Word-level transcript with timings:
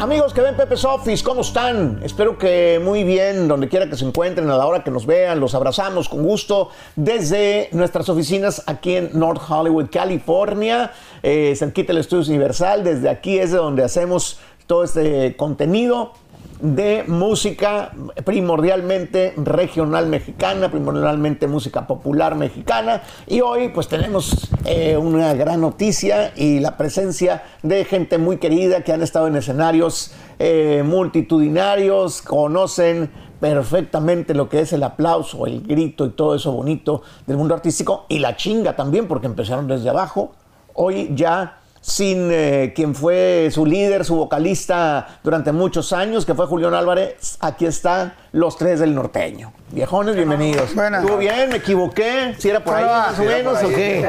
Amigos 0.00 0.32
que 0.32 0.40
ven 0.40 0.56
Pepe's 0.56 0.82
Office, 0.86 1.22
¿cómo 1.22 1.42
están? 1.42 2.00
Espero 2.02 2.38
que 2.38 2.80
muy 2.82 3.04
bien, 3.04 3.48
donde 3.48 3.68
quiera 3.68 3.86
que 3.86 3.96
se 3.96 4.06
encuentren, 4.06 4.48
a 4.48 4.56
la 4.56 4.64
hora 4.66 4.82
que 4.82 4.90
nos 4.90 5.04
vean, 5.04 5.40
los 5.40 5.54
abrazamos 5.54 6.08
con 6.08 6.22
gusto 6.22 6.70
desde 6.96 7.68
nuestras 7.72 8.08
oficinas 8.08 8.62
aquí 8.66 8.96
en 8.96 9.10
North 9.12 9.42
Hollywood, 9.46 9.90
California, 9.92 10.90
eh, 11.22 11.54
cerquita 11.54 11.92
del 11.92 12.00
Estudios 12.00 12.28
Universal. 12.28 12.82
Desde 12.82 13.10
aquí 13.10 13.38
es 13.38 13.52
de 13.52 13.58
donde 13.58 13.84
hacemos 13.84 14.38
todo 14.66 14.84
este 14.84 15.36
contenido 15.36 16.14
de 16.60 17.04
música 17.06 17.92
primordialmente 18.24 19.32
regional 19.36 20.06
mexicana, 20.06 20.70
primordialmente 20.70 21.46
música 21.46 21.86
popular 21.86 22.34
mexicana. 22.34 23.02
Y 23.26 23.40
hoy 23.40 23.68
pues 23.68 23.88
tenemos 23.88 24.50
eh, 24.64 24.96
una 24.96 25.32
gran 25.34 25.60
noticia 25.60 26.32
y 26.36 26.60
la 26.60 26.76
presencia 26.76 27.42
de 27.62 27.84
gente 27.84 28.18
muy 28.18 28.36
querida 28.36 28.82
que 28.82 28.92
han 28.92 29.02
estado 29.02 29.26
en 29.26 29.36
escenarios 29.36 30.12
eh, 30.38 30.82
multitudinarios, 30.84 32.22
conocen 32.22 33.10
perfectamente 33.40 34.34
lo 34.34 34.48
que 34.50 34.60
es 34.60 34.72
el 34.74 34.82
aplauso, 34.82 35.46
el 35.46 35.62
grito 35.62 36.04
y 36.04 36.10
todo 36.10 36.34
eso 36.34 36.52
bonito 36.52 37.02
del 37.26 37.38
mundo 37.38 37.54
artístico 37.54 38.04
y 38.08 38.18
la 38.18 38.36
chinga 38.36 38.76
también 38.76 39.08
porque 39.08 39.26
empezaron 39.26 39.66
desde 39.66 39.88
abajo. 39.88 40.32
Hoy 40.74 41.10
ya 41.14 41.59
sin 41.80 42.28
eh, 42.30 42.72
quien 42.74 42.94
fue 42.94 43.48
su 43.50 43.64
líder, 43.64 44.04
su 44.04 44.14
vocalista 44.14 45.20
durante 45.22 45.50
muchos 45.52 45.92
años, 45.92 46.26
que 46.26 46.34
fue 46.34 46.46
Julián 46.46 46.74
Álvarez. 46.74 47.38
Aquí 47.40 47.64
están 47.64 48.14
los 48.32 48.58
tres 48.58 48.80
del 48.80 48.94
norteño. 48.94 49.52
Viejones, 49.70 50.14
bienvenidos. 50.14 50.74
Buenas. 50.74 51.02
¿Estuvo 51.02 51.18
bien? 51.18 51.48
¿Me 51.48 51.56
equivoqué? 51.56 52.34
¿Si 52.38 52.50
era 52.50 52.62
por 52.62 52.74
ahí 52.74 52.84
más 52.84 53.18
o 53.18 53.22
menos 53.22 53.62
o 53.62 53.68
qué? 53.68 54.06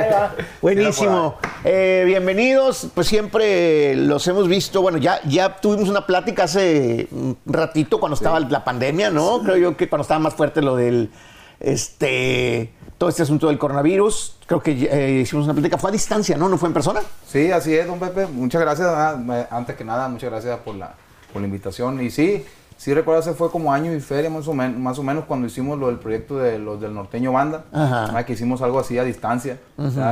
Buenísimo. 0.62 1.36
Eh, 1.64 2.04
bienvenidos. 2.06 2.88
Pues 2.94 3.08
siempre 3.08 3.96
los 3.96 4.28
hemos 4.28 4.48
visto. 4.48 4.82
Bueno, 4.82 4.98
ya, 4.98 5.22
ya 5.24 5.56
tuvimos 5.56 5.88
una 5.88 6.06
plática 6.06 6.44
hace 6.44 7.08
un 7.12 7.38
ratito 7.46 8.00
cuando 8.00 8.16
estaba 8.16 8.40
la 8.40 8.64
pandemia, 8.66 9.12
¿no? 9.12 9.42
Creo 9.44 9.58
yo 9.58 9.78
que 9.78 9.88
cuando 9.88 10.02
estaba 10.02 10.20
más 10.20 10.34
fuerte 10.34 10.62
lo 10.62 10.76
del 10.76 11.10
este 11.60 12.74
todo 13.02 13.10
este 13.10 13.24
asunto 13.24 13.48
del 13.48 13.58
coronavirus. 13.58 14.36
Creo 14.46 14.62
que 14.62 14.74
eh, 14.92 15.22
hicimos 15.22 15.46
una 15.46 15.56
plática. 15.56 15.76
Fue 15.80 15.90
a 15.90 15.92
distancia, 15.94 16.38
¿no? 16.38 16.48
¿No 16.48 16.60
fue 16.60 16.68
en 16.68 16.74
persona? 16.74 17.00
Sí, 17.28 17.52
así 17.52 17.74
es, 17.74 17.88
don 17.88 17.98
Pepe. 17.98 18.28
Muchas 18.28 18.62
gracias. 18.62 18.88
ah, 18.88 19.48
Antes 19.50 19.76
que 19.76 19.84
nada, 19.84 20.08
muchas 20.08 20.30
gracias 20.30 20.60
por 20.60 20.76
la, 20.76 20.94
por 21.34 21.42
la 21.42 21.48
invitación. 21.48 22.00
Y 22.00 22.12
sí, 22.12 22.46
sí 22.78 22.94
recuerdo, 22.94 23.24
se 23.24 23.34
fue 23.34 23.50
como 23.50 23.74
año 23.74 23.92
y 23.92 24.00
feria 24.02 24.30
más 24.30 24.48
o, 24.48 24.54
men- 24.54 24.80
más 24.80 25.00
o 25.00 25.04
menos 25.04 25.26
cuando 25.26 25.48
hicimos 25.48 25.80
lo 25.80 25.88
del 25.88 25.98
proyecto 25.98 26.38
de 26.38 26.60
los 26.60 26.80
del 26.80 26.94
Norteño 26.94 27.32
Banda. 27.32 27.64
Ajá. 27.74 28.16
ah, 28.16 28.24
que 28.24 28.34
hicimos 28.34 28.62
algo 28.62 28.78
así 28.80 29.00
a 29.00 29.04
distancia. 29.04 29.58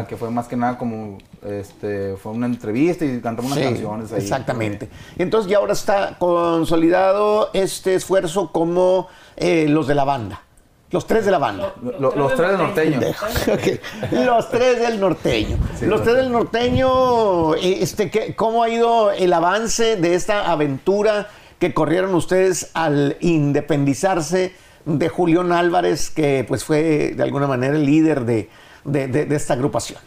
que 0.08 0.18
fue 0.18 0.32
más 0.32 0.48
que 0.48 0.56
nada 0.56 0.80
como, 0.80 1.20
este, 1.46 2.16
fue 2.18 2.32
una 2.32 2.48
entrevista 2.48 3.06
y 3.06 3.22
cantamos 3.22 3.52
unas 3.52 3.66
Sí, 3.66 3.70
canciones 3.72 4.12
ahí. 4.14 4.18
Exactamente. 4.18 4.90
Y 5.16 5.22
entonces 5.22 5.48
ya 5.52 5.60
ahora 5.60 5.74
está 5.74 6.18
consolidado 6.18 7.52
este 7.54 7.94
esfuerzo 7.94 8.52
como 8.52 9.10
eh, 9.38 9.68
los 9.70 9.86
de 9.86 9.94
la 9.94 10.06
banda. 10.06 10.42
Los 10.92 11.06
tres 11.06 11.24
de 11.26 11.32
la 11.32 11.38
banda. 11.38 11.74
Lo- 12.00 12.16
los 12.16 12.34
tres 12.36 12.50
del 12.50 12.58
norteño. 12.58 13.00
Los 14.12 14.50
tres 14.50 14.80
del 14.80 15.00
norteño. 15.00 15.58
Sí, 15.80 15.86
los 15.86 16.02
tres 16.04 16.16
del 16.16 16.32
norteño, 16.32 17.54
eh, 17.56 17.78
este, 17.84 18.10
¿qué- 18.10 18.36
¿cómo 18.36 18.64
ha 18.64 18.70
ido 18.70 19.12
el 19.12 19.32
avance 19.34 19.98
de 19.98 20.16
esta 20.16 20.52
aventura 20.52 21.28
que 21.60 21.74
corrieron 21.76 22.16
ustedes 22.16 22.72
al 22.74 23.18
independizarse 23.20 24.54
de 24.86 25.10
Julián 25.10 25.52
Álvarez, 25.52 26.10
que 26.10 26.44
pues 26.48 26.64
fue 26.64 27.14
de 27.16 27.22
alguna 27.24 27.46
manera 27.46 27.76
el 27.76 27.86
líder 27.86 28.26
de, 28.26 28.50
de- 28.84 29.08
de- 29.08 29.26
de 29.26 29.36
esta 29.36 29.54
agrupación? 29.54 30.00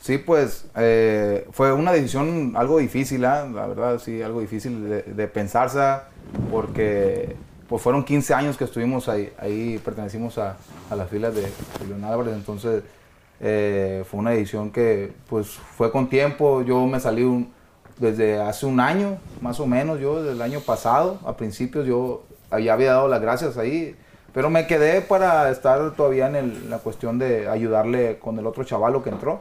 Sí, 0.00 0.16
pues 0.18 0.64
eh, 0.76 1.46
fue 1.52 1.72
una 1.72 1.92
decisión 1.92 2.54
algo 2.56 2.78
difícil, 2.78 3.24
¿ah? 3.24 3.46
la 3.52 3.66
verdad, 3.66 3.98
sí, 4.02 4.22
algo 4.22 4.40
difícil 4.40 4.88
de, 4.88 5.02
de 5.02 5.28
pensarse, 5.28 5.78
porque 6.50 7.36
pues 7.72 7.80
fueron 7.80 8.04
15 8.04 8.34
años 8.34 8.58
que 8.58 8.64
estuvimos 8.64 9.08
ahí, 9.08 9.32
ahí 9.38 9.80
pertenecimos 9.82 10.36
a, 10.36 10.58
a 10.90 10.94
las 10.94 11.08
filas 11.08 11.34
de 11.34 11.48
Julián 11.78 12.04
Álvarez, 12.04 12.34
entonces 12.34 12.82
eh, 13.40 14.04
fue 14.10 14.20
una 14.20 14.32
decisión 14.32 14.70
que 14.70 15.10
pues 15.26 15.46
fue 15.48 15.90
con 15.90 16.10
tiempo, 16.10 16.60
yo 16.60 16.86
me 16.86 17.00
salí 17.00 17.22
un- 17.22 17.50
desde 17.98 18.38
hace 18.42 18.66
un 18.66 18.78
año, 18.78 19.16
más 19.40 19.58
o 19.58 19.66
menos, 19.66 19.98
yo 20.00 20.22
desde 20.22 20.32
el 20.32 20.42
año 20.42 20.60
pasado, 20.60 21.18
a 21.24 21.34
principios 21.38 21.86
yo 21.86 22.24
ya 22.62 22.74
había 22.74 22.92
dado 22.92 23.08
las 23.08 23.22
gracias 23.22 23.56
ahí, 23.56 23.96
pero 24.34 24.50
me 24.50 24.66
quedé 24.66 25.00
para 25.00 25.50
estar 25.50 25.92
todavía 25.92 26.26
en 26.28 26.36
el- 26.36 26.68
la 26.68 26.76
cuestión 26.76 27.18
de 27.18 27.48
ayudarle 27.48 28.18
con 28.18 28.38
el 28.38 28.46
otro 28.46 28.64
chavalo 28.64 29.02
que 29.02 29.08
entró 29.08 29.40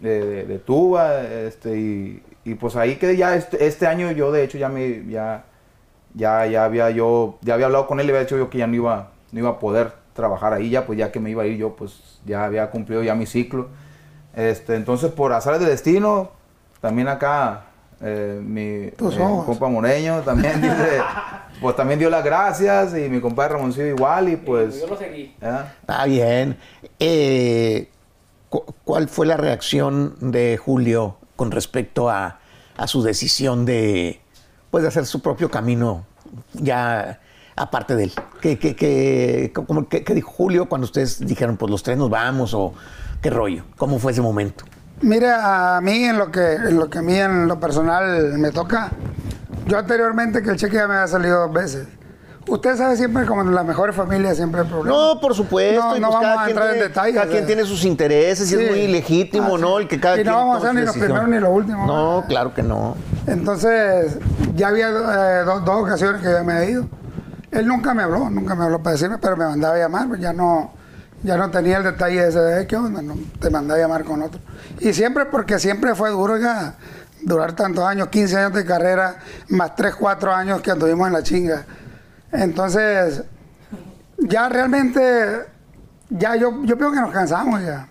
de, 0.00 0.26
de- 0.26 0.44
de 0.44 0.58
tuba, 0.58 1.22
este, 1.22 1.78
y, 1.78 2.22
y 2.44 2.54
pues 2.56 2.74
ahí 2.74 2.96
quedé 2.96 3.16
ya 3.16 3.36
este, 3.36 3.64
este 3.64 3.86
año 3.86 4.10
yo 4.10 4.32
de 4.32 4.42
hecho 4.42 4.58
ya 4.58 4.68
me 4.68 5.04
ya 5.08 5.44
ya 6.18 6.44
ya 6.46 6.64
había 6.64 6.90
yo 6.90 7.38
ya 7.40 7.54
había 7.54 7.66
hablado 7.66 7.86
con 7.86 8.00
él 8.00 8.06
y 8.06 8.10
había 8.10 8.22
dicho 8.22 8.36
yo 8.36 8.50
que 8.50 8.58
ya 8.58 8.66
no 8.66 8.74
iba 8.74 9.08
no 9.32 9.38
iba 9.38 9.50
a 9.50 9.58
poder 9.58 9.92
trabajar 10.12 10.52
ahí 10.52 10.68
ya 10.70 10.84
pues 10.84 10.98
ya 10.98 11.10
que 11.12 11.20
me 11.20 11.30
iba 11.30 11.44
a 11.44 11.46
ir 11.46 11.56
yo 11.56 11.76
pues 11.76 12.18
ya 12.26 12.44
había 12.44 12.70
cumplido 12.70 13.02
ya 13.02 13.14
mi 13.14 13.24
ciclo 13.24 13.68
este 14.34 14.74
entonces 14.74 15.10
por 15.12 15.32
azar 15.32 15.58
del 15.58 15.68
destino 15.68 16.30
también 16.80 17.08
acá 17.08 17.62
eh, 18.00 18.40
mi, 18.42 18.60
eh, 18.62 18.94
compa 19.46 19.68
Moreño 19.68 20.20
también 20.22 20.60
dice 20.62 20.98
pues 21.60 21.74
también 21.76 21.98
dio 21.98 22.10
las 22.10 22.24
gracias 22.24 22.94
y 22.96 23.08
mi 23.08 23.20
compadre 23.20 23.54
Ramoncillo 23.54 23.86
igual 23.86 24.28
y 24.28 24.36
pues 24.36 24.80
Yo 24.80 24.86
lo 24.86 24.96
seguí. 24.96 25.34
¿ah? 25.42 25.66
Está 25.80 26.04
bien. 26.04 26.56
Eh, 27.00 27.88
cu- 28.48 28.64
¿Cuál 28.84 29.08
fue 29.08 29.26
la 29.26 29.36
reacción 29.36 30.14
de 30.20 30.56
Julio 30.56 31.16
con 31.34 31.50
respecto 31.50 32.08
a, 32.10 32.38
a 32.76 32.86
su 32.86 33.02
decisión 33.02 33.64
de, 33.66 34.20
pues, 34.70 34.82
de 34.82 34.88
hacer 34.88 35.04
su 35.06 35.20
propio 35.20 35.50
camino 35.50 36.04
ya 36.54 37.20
aparte 37.56 37.96
de 37.96 38.04
él? 38.04 38.12
¿Qué, 38.40 38.58
qué, 38.58 38.76
qué, 38.76 39.52
cómo- 39.54 39.88
qué- 39.88 40.04
dijo 40.14 40.30
Julio 40.30 40.68
cuando 40.68 40.84
ustedes 40.84 41.18
dijeron, 41.26 41.56
pues 41.56 41.70
los 41.70 41.82
tres 41.82 41.98
nos 41.98 42.08
vamos 42.10 42.54
o 42.54 42.72
qué 43.20 43.30
rollo? 43.30 43.64
¿Cómo 43.76 43.98
fue 43.98 44.12
ese 44.12 44.20
momento? 44.22 44.64
Mira, 45.00 45.76
a 45.76 45.80
mí 45.80 46.04
en 46.04 46.18
lo 46.18 46.30
que 46.32 46.54
en 46.54 46.76
lo 46.76 46.90
que 46.90 46.98
a 46.98 47.02
mí 47.02 47.14
en 47.14 47.46
lo 47.46 47.60
personal 47.60 48.36
me 48.38 48.50
toca, 48.50 48.90
yo 49.66 49.78
anteriormente 49.78 50.42
que 50.42 50.50
el 50.50 50.56
cheque 50.56 50.76
ya 50.76 50.88
me 50.88 50.94
había 50.94 51.06
salido 51.08 51.40
dos 51.46 51.52
veces. 51.52 51.86
Usted 52.48 52.76
sabe 52.76 52.96
siempre 52.96 53.26
como 53.26 53.42
en 53.42 53.54
las 53.54 53.64
mejores 53.66 53.94
familias 53.94 54.36
siempre 54.38 54.62
hay 54.62 54.66
problemas. 54.66 54.98
No, 54.98 55.20
por 55.20 55.34
supuesto. 55.34 55.80
No, 55.82 55.96
y 55.98 56.00
no 56.00 56.08
pues 56.08 56.20
vamos 56.22 56.38
a 56.40 56.48
entrar 56.48 56.66
en 56.68 56.72
tiene- 56.74 56.88
detalles, 56.88 57.14
Cada 57.14 57.26
quien 57.30 57.44
eh. 57.44 57.46
tiene 57.46 57.64
sus 57.64 57.84
intereses 57.84 58.50
y 58.50 58.54
es 58.54 58.60
Sí. 58.60 58.66
muy 58.70 58.86
legítimo, 58.88 59.56
Ah, 59.56 59.58
¿no? 59.60 59.78
El 59.78 59.86
que 59.86 60.00
cada 60.00 60.16
Y 60.16 60.24
no 60.24 60.32
quien 60.32 60.34
vamos 60.34 60.64
a 60.64 60.68
su 60.68 60.74
ni 60.74 60.80
lo 60.80 60.92
primero 60.94 61.26
ni 61.26 61.38
lo 61.40 61.50
último, 61.50 61.86
No, 61.86 62.14
¿verdad? 62.16 62.28
claro 62.28 62.54
que 62.54 62.62
no. 62.62 62.96
Entonces, 63.28 64.16
ya 64.54 64.68
había 64.68 64.88
eh, 64.88 65.44
do- 65.44 65.60
dos 65.60 65.82
ocasiones 65.82 66.22
que 66.22 66.30
ya 66.32 66.42
me 66.42 66.58
he 66.64 66.70
ido. 66.70 66.88
Él 67.50 67.66
nunca 67.66 67.94
me 67.94 68.02
habló, 68.02 68.28
nunca 68.30 68.54
me 68.54 68.64
habló 68.64 68.82
para 68.82 68.92
decirme, 68.92 69.18
pero 69.18 69.36
me 69.36 69.44
mandaba 69.46 69.74
a 69.74 69.78
llamar, 69.78 70.08
pues 70.08 70.20
ya 70.20 70.32
no, 70.32 70.72
ya 71.22 71.36
no 71.36 71.50
tenía 71.50 71.78
el 71.78 71.84
detalle 71.84 72.26
ese 72.28 72.38
de 72.40 72.62
"Eh, 72.62 72.66
qué 72.66 72.76
onda, 72.76 73.00
no, 73.02 73.16
te 73.40 73.50
mandaba 73.50 73.78
a 73.78 73.82
llamar 73.82 74.04
con 74.04 74.22
otro. 74.22 74.40
Y 74.80 74.92
siempre, 74.92 75.26
porque 75.26 75.58
siempre 75.58 75.94
fue 75.94 76.10
duro 76.10 76.36
ya 76.38 76.74
durar 77.22 77.52
tantos 77.54 77.84
años, 77.84 78.08
15 78.08 78.36
años 78.36 78.52
de 78.54 78.64
carrera, 78.64 79.16
más 79.48 79.74
3, 79.76 79.94
4 79.96 80.32
años 80.32 80.60
que 80.60 80.70
anduvimos 80.70 81.06
en 81.06 81.12
la 81.14 81.22
chinga. 81.22 81.64
Entonces, 82.32 83.24
ya 84.18 84.48
realmente, 84.48 85.46
ya 86.10 86.36
yo, 86.36 86.62
yo 86.64 86.76
creo 86.76 86.92
que 86.92 87.00
nos 87.00 87.12
cansamos 87.12 87.60
ya. 87.62 87.88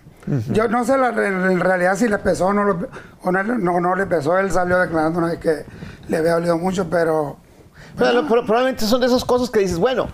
Yo 0.52 0.68
no 0.68 0.84
sé 0.84 0.98
la, 0.98 1.10
en 1.10 1.60
realidad 1.60 1.96
si 1.96 2.08
le 2.08 2.18
pesó 2.18 2.48
o 2.48 2.54
no, 2.54 2.64
lo- 2.66 2.88
o 3.24 3.32
no, 3.32 3.44
no, 3.44 3.80
no 3.80 3.96
le 3.96 4.06
pesó. 4.06 4.38
Él 4.38 4.52
salió 4.52 4.78
declarando 4.80 5.20
una 5.20 5.30
vez 5.30 5.40
que 5.40 5.66
le 6.10 6.18
había 6.18 6.34
dolido 6.34 6.58
mucho, 6.58 6.90
pero 6.90 7.38
Pero 7.98 8.12
lo- 8.14 8.28
pro- 8.28 8.46
probablemente 8.46 8.86
son 8.86 9.00
de 9.02 9.08
esas 9.08 9.24
cosas 9.24 9.50
que 9.50 9.60
dices, 9.60 9.80
bueno, 9.80 10.08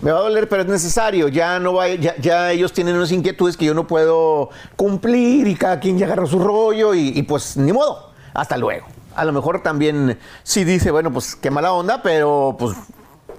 me 0.00 0.10
va 0.10 0.18
a 0.18 0.22
doler, 0.22 0.48
pero 0.48 0.62
es 0.62 0.68
necesario. 0.68 1.28
Ya 1.28 1.60
no 1.60 1.74
va, 1.74 1.88
ya, 1.88 2.16
ya 2.16 2.50
ellos 2.50 2.72
tienen 2.72 2.96
unas 2.96 3.12
inquietudes 3.12 3.56
que 3.56 3.64
yo 3.64 3.72
no 3.74 3.86
puedo 3.86 4.50
cumplir 4.76 5.46
y 5.46 5.54
cada 5.54 5.78
quien 5.78 5.96
ya 5.96 6.06
agarró 6.06 6.26
su 6.26 6.38
rollo 6.40 6.92
y, 6.94 7.08
y 7.16 7.22
pues 7.22 7.56
ni 7.56 7.72
modo. 7.72 8.10
Hasta 8.34 8.56
luego. 8.56 8.86
A 9.14 9.24
lo 9.24 9.32
mejor 9.32 9.62
también 9.62 10.18
sí 10.42 10.64
dice, 10.64 10.90
bueno, 10.90 11.12
pues 11.12 11.36
qué 11.36 11.50
mala 11.50 11.72
onda, 11.72 12.02
pero 12.02 12.56
pues, 12.58 12.74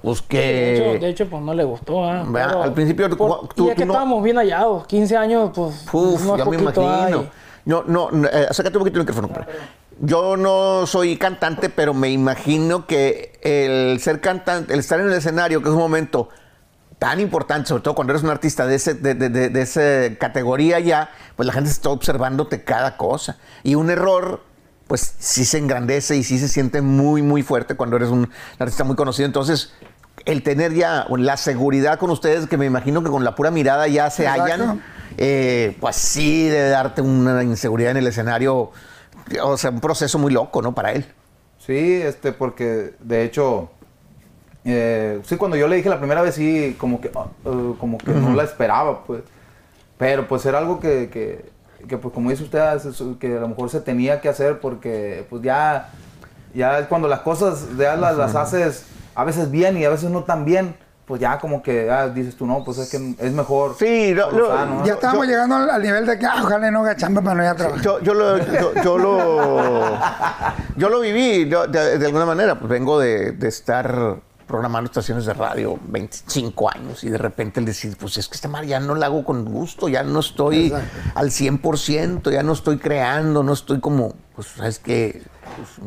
pues 0.04 0.22
que. 0.22 0.38
De 0.38 0.76
hecho, 0.92 1.00
de 1.06 1.10
hecho, 1.10 1.28
pues 1.30 1.42
no 1.42 1.54
le 1.56 1.64
gustó. 1.64 2.04
¿ah? 2.08 2.28
Pero 2.32 2.62
al 2.62 2.74
principio 2.74 3.10
por- 3.18 3.48
tú- 3.56 3.66
y 3.66 3.70
es 3.70 3.76
tú 3.76 3.80
que 3.80 3.86
no- 3.86 3.94
estábamos 3.94 4.22
bien 4.24 4.36
hallados. 4.38 4.86
15 4.86 5.18
años, 5.18 5.50
pues. 5.56 5.86
Uf, 5.92 6.24
no 6.26 6.38
ya 6.38 6.46
me 6.46 6.58
poquito, 6.58 6.84
imagino. 6.84 7.26
No, 7.66 7.84
no, 7.88 8.12
no, 8.12 8.28
eh, 8.28 8.46
acércate 8.50 8.78
un 8.78 8.82
poquito 8.84 9.00
el 9.00 9.04
micrófono. 9.06 9.30
compadre. 9.30 9.52
Yo 10.02 10.36
no 10.38 10.86
soy 10.86 11.18
cantante, 11.18 11.70
pero 11.70 11.94
me 11.94 12.10
imagino 12.10 12.86
que 12.86 13.40
el 13.42 14.00
ser 14.02 14.20
cantante, 14.20 14.74
el 14.74 14.80
estar 14.80 15.00
en 15.00 15.08
el 15.08 15.14
escenario, 15.14 15.62
que 15.62 15.70
es 15.70 15.74
un 15.74 15.80
momento 15.80 16.30
tan 17.00 17.20
importante, 17.20 17.70
sobre 17.70 17.84
todo 17.84 17.96
cuando 17.96 18.12
eres 18.12 18.24
un 18.24 18.30
artista 18.30 18.66
de 18.66 18.76
ese, 18.76 18.96
de- 18.96 19.14
de- 19.16 19.50
de 19.50 19.62
esa 19.62 20.18
categoría 20.20 20.80
ya, 20.80 21.10
pues 21.36 21.46
la 21.48 21.54
gente 21.54 21.70
está 21.70 21.90
observándote 21.90 22.64
cada 22.64 22.98
cosa. 22.98 23.38
Y 23.64 23.76
un 23.76 23.90
error, 23.90 24.42
pues 24.88 25.16
sí 25.20 25.46
se 25.46 25.58
engrandece 25.60 26.18
y 26.18 26.24
sí 26.24 26.40
se 26.40 26.48
siente 26.48 26.82
muy, 26.82 27.22
muy 27.22 27.44
fuerte 27.44 27.76
cuando 27.76 27.96
eres 27.96 28.10
un 28.10 28.30
artista 28.60 28.84
muy 28.84 28.96
conocido. 28.96 29.26
Entonces, 29.28 29.74
el 30.26 30.44
tener 30.44 30.74
ya 30.74 31.06
la 31.10 31.38
seguridad 31.38 32.00
con 32.00 32.10
ustedes, 32.10 32.48
que 32.48 32.58
me 32.58 32.66
imagino 32.66 33.04
que 33.04 33.10
con 33.10 33.24
la 33.24 33.36
pura 33.36 33.52
mirada 33.52 33.88
ya 33.88 34.10
se 34.10 34.24
Exacto. 34.24 34.44
hallan, 34.44 34.82
eh, 35.18 35.76
pues 35.80 35.96
sí 35.96 36.48
debe 36.48 36.70
darte 36.70 37.02
una 37.02 37.44
inseguridad 37.44 37.92
en 37.92 37.98
el 37.98 38.08
escenario, 38.08 38.72
o 39.42 39.58
sea, 39.58 39.70
un 39.72 39.80
proceso 39.82 40.18
muy 40.20 40.32
loco, 40.32 40.62
¿no? 40.62 40.74
Para 40.74 40.92
él. 40.94 41.06
Sí, 41.60 42.02
este, 42.02 42.32
porque 42.32 42.94
de 43.00 43.24
hecho, 43.24 43.70
eh, 44.66 45.20
sí, 45.26 45.36
cuando 45.38 45.58
yo 45.58 45.68
le 45.68 45.76
dije 45.76 45.90
la 45.90 46.00
primera 46.00 46.22
vez, 46.22 46.36
sí, 46.36 46.76
como 46.80 47.02
que, 47.02 47.12
ah, 47.16 47.26
eh, 47.46 47.74
como 47.80 47.98
que 47.98 48.12
no 48.12 48.34
la 48.34 48.44
esperaba, 48.44 49.04
pues. 49.06 49.24
Pero 49.98 50.28
pues 50.28 50.46
era 50.46 50.58
algo 50.58 50.80
que, 50.80 51.10
que, 51.10 51.46
que, 51.88 51.98
pues 51.98 52.14
como 52.14 52.30
dice 52.30 52.44
usted, 52.44 52.76
es- 52.76 53.04
que 53.20 53.38
a 53.38 53.40
lo 53.40 53.48
mejor 53.48 53.70
se 53.70 53.80
tenía 53.82 54.20
que 54.22 54.30
hacer 54.30 54.60
porque 54.60 55.26
pues 55.30 55.42
ya, 55.44 55.90
ya 56.54 56.88
cuando 56.90 57.08
las 57.08 57.20
cosas 57.20 57.66
ya 57.78 57.96
las, 57.96 58.18
las 58.18 58.36
haces 58.36 58.86
a 59.16 59.24
veces 59.24 59.50
bien 59.52 59.78
y 59.78 59.86
a 59.86 59.90
veces 59.90 60.10
no 60.10 60.24
tan 60.24 60.46
bien, 60.46 60.76
pues 61.06 61.20
ya 61.20 61.38
como 61.38 61.62
que 61.62 61.86
ya 61.88 62.08
dices 62.10 62.36
tú, 62.38 62.46
no, 62.46 62.64
pues 62.64 62.78
es 62.78 62.90
que 62.90 63.16
es 63.20 63.32
mejor. 63.34 63.76
Sí, 63.78 64.14
lo- 64.14 64.26
por 64.30 64.34
lo 64.34 64.40
lo- 64.50 64.56
sano, 64.58 64.76
¿no? 64.80 64.86
Ya 64.86 64.94
estábamos 64.94 65.28
llegando 65.28 65.56
al, 65.56 65.70
al 65.70 65.82
nivel 65.84 66.06
de 66.06 66.18
que, 66.18 66.26
ah, 66.26 66.36
ojalá 66.44 66.72
no 66.72 66.80
haga 66.80 66.96
chamba 66.96 67.22
para 67.22 67.36
no 67.36 67.44
ir 67.44 67.50
a 67.50 67.56
trabajar. 67.56 67.82
Yo, 67.84 68.00
yo 68.00 68.14
lo, 68.14 68.38
yo, 68.38 68.74
yo 68.84 68.98
lo, 68.98 69.98
yo 70.78 70.90
lo 70.90 71.00
viví 71.02 71.50
yo, 71.50 71.68
de, 71.68 71.98
de 72.00 72.06
alguna 72.06 72.26
manera. 72.26 72.56
Pues 72.58 72.70
vengo 72.70 73.00
de, 73.00 73.32
de 73.34 73.48
estar 73.50 74.16
programando 74.54 74.86
estaciones 74.86 75.26
de 75.26 75.34
radio 75.34 75.80
25 75.88 76.70
años 76.70 77.04
y 77.04 77.10
de 77.10 77.18
repente 77.18 77.60
el 77.60 77.66
decir, 77.66 77.98
pues 78.00 78.20
es 78.20 78.28
que 78.28 78.36
esta 78.36 78.48
madre 78.48 78.68
ya 78.68 78.80
no 78.80 78.94
la 78.94 79.08
hago 79.08 79.26
con 79.26 79.46
gusto, 79.46 79.90
ya 79.90 80.04
no 80.04 80.20
estoy 80.20 80.68
Exacto. 80.68 80.88
al 81.16 81.32
100%, 81.32 82.32
ya 82.32 82.44
no 82.44 82.54
estoy 82.54 82.78
creando, 82.78 83.42
no 83.42 83.52
estoy 83.52 83.80
como, 83.80 84.14
pues 84.36 84.50
sabes 84.56 84.78
que 84.78 85.24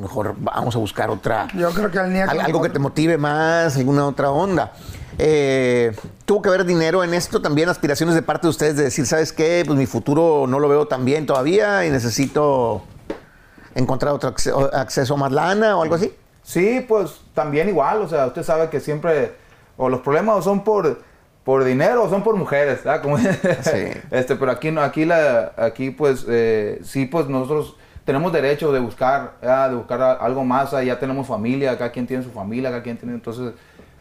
mejor 0.00 0.34
vamos 0.38 0.74
a 0.74 0.80
buscar 0.80 1.10
otra, 1.10 1.46
Yo 1.56 1.70
creo 1.70 1.92
que 1.92 2.00
al- 2.00 2.40
algo 2.40 2.60
que 2.60 2.70
te 2.70 2.80
motive 2.80 3.16
más, 3.18 3.76
alguna 3.76 4.04
otra 4.04 4.32
onda. 4.32 4.72
Eh, 5.16 5.94
¿Tuvo 6.24 6.42
que 6.42 6.50
ver 6.50 6.64
dinero 6.64 7.04
en 7.04 7.14
esto 7.14 7.40
también, 7.40 7.68
aspiraciones 7.68 8.16
de 8.16 8.22
parte 8.22 8.48
de 8.48 8.50
ustedes 8.50 8.76
de 8.76 8.82
decir, 8.82 9.06
¿sabes 9.06 9.32
qué? 9.32 9.62
Pues 9.64 9.78
mi 9.78 9.86
futuro 9.86 10.46
no 10.48 10.58
lo 10.58 10.68
veo 10.68 10.88
tan 10.88 11.04
bien 11.04 11.24
todavía 11.24 11.86
y 11.86 11.90
necesito 11.90 12.82
encontrar 13.76 14.12
otro 14.12 14.34
acceso 14.72 15.14
a 15.14 15.16
más 15.18 15.30
lana 15.30 15.76
o 15.76 15.82
algo 15.84 15.94
así? 15.94 16.12
Sí, 16.46 16.84
pues 16.86 17.22
también 17.34 17.68
igual, 17.68 18.02
o 18.02 18.08
sea, 18.08 18.26
usted 18.26 18.44
sabe 18.44 18.70
que 18.70 18.78
siempre, 18.78 19.32
o 19.76 19.88
los 19.88 20.00
problemas 20.00 20.44
son 20.44 20.62
por, 20.62 21.02
por 21.42 21.64
dinero 21.64 22.04
o 22.04 22.08
son 22.08 22.22
por 22.22 22.36
mujeres, 22.36 22.84
¿verdad? 22.84 23.02
Como, 23.02 23.18
este, 24.12 24.36
pero 24.36 24.52
aquí, 24.52 24.70
no, 24.70 24.80
aquí, 24.80 25.04
la, 25.04 25.52
aquí 25.56 25.90
pues, 25.90 26.24
eh, 26.28 26.78
sí, 26.84 27.06
pues 27.06 27.26
nosotros 27.26 27.76
tenemos 28.04 28.32
derecho 28.32 28.70
de 28.72 28.78
buscar, 28.78 29.32
¿verdad? 29.40 29.70
de 29.70 29.74
buscar 29.76 30.00
algo 30.20 30.44
más, 30.44 30.70
ya 30.70 31.00
tenemos 31.00 31.26
familia, 31.26 31.76
cada 31.76 31.90
quien 31.90 32.06
tiene 32.06 32.22
su 32.22 32.30
familia, 32.30 32.70
cada 32.70 32.82
quien 32.84 32.96
tiene, 32.96 33.14
entonces, 33.14 33.52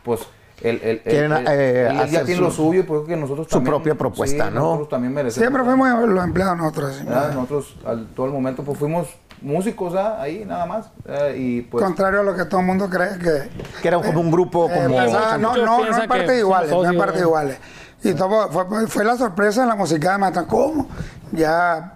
pues, 0.04 0.22
el, 0.62 0.76
el, 0.84 0.84
el- 0.84 1.02
Quieren, 1.02 1.32
el- 1.34 1.48
eh, 1.48 1.88
él 1.90 1.96
ya 1.98 2.04
hacer 2.04 2.26
tiene 2.26 2.38
su- 2.38 2.44
lo 2.44 2.52
suyo, 2.52 2.80
y 2.82 2.84
pues 2.84 3.08
que 3.08 3.16
nosotros 3.18 3.48
su 3.48 3.54
también, 3.56 3.72
propia 3.74 3.96
propuesta, 3.96 4.50
sí, 4.50 4.54
¿no? 4.54 4.62
Nosotros 4.62 4.90
también 4.90 5.14
merecemos. 5.16 5.42
Siempre 5.50 5.64
fuimos 5.64 6.08
los 6.10 6.24
empleados 6.24 6.58
nosotros. 6.58 7.04
Nosotros, 7.04 7.76
al 7.88 8.06
todo 8.10 8.28
el 8.28 8.32
momento, 8.34 8.62
pues 8.62 8.78
fuimos 8.78 9.08
músicos, 9.46 9.94
¿verdad? 9.94 10.20
Ahí, 10.20 10.44
nada 10.46 10.66
más, 10.66 10.88
¿verdad? 11.06 11.30
y 11.36 11.62
pues... 11.62 11.84
Contrario 11.84 12.20
a 12.22 12.24
lo 12.24 12.36
que 12.36 12.46
todo 12.46 12.60
el 12.62 12.66
mundo 12.66 12.90
cree 12.90 13.18
que. 13.20 13.50
Que 13.82 13.88
era 13.88 14.02
como 14.02 14.20
un 14.20 14.32
grupo 14.32 14.70
Eh, 14.70 14.82
como... 14.84 14.98
pensaba- 14.98 15.38
no, 15.38 15.56
no, 15.56 15.86
no 15.86 16.02
en 16.02 16.08
parte 16.08 16.26
que 16.26 16.40
iguales, 16.40 16.72
no 16.72 16.84
en 16.86 16.98
parte 16.98 17.20
iguales. 17.20 17.58
Y 18.04 18.14
todo, 18.14 18.50
fue, 18.50 18.88
fue 18.88 19.04
la 19.06 19.18
sorpresa 19.18 19.64
en 19.64 19.70
la 19.70 19.76
música 19.76 20.12
de 20.12 20.18
Matan. 20.18 20.46
¿Cómo? 20.46 20.88
Ya 21.32 21.96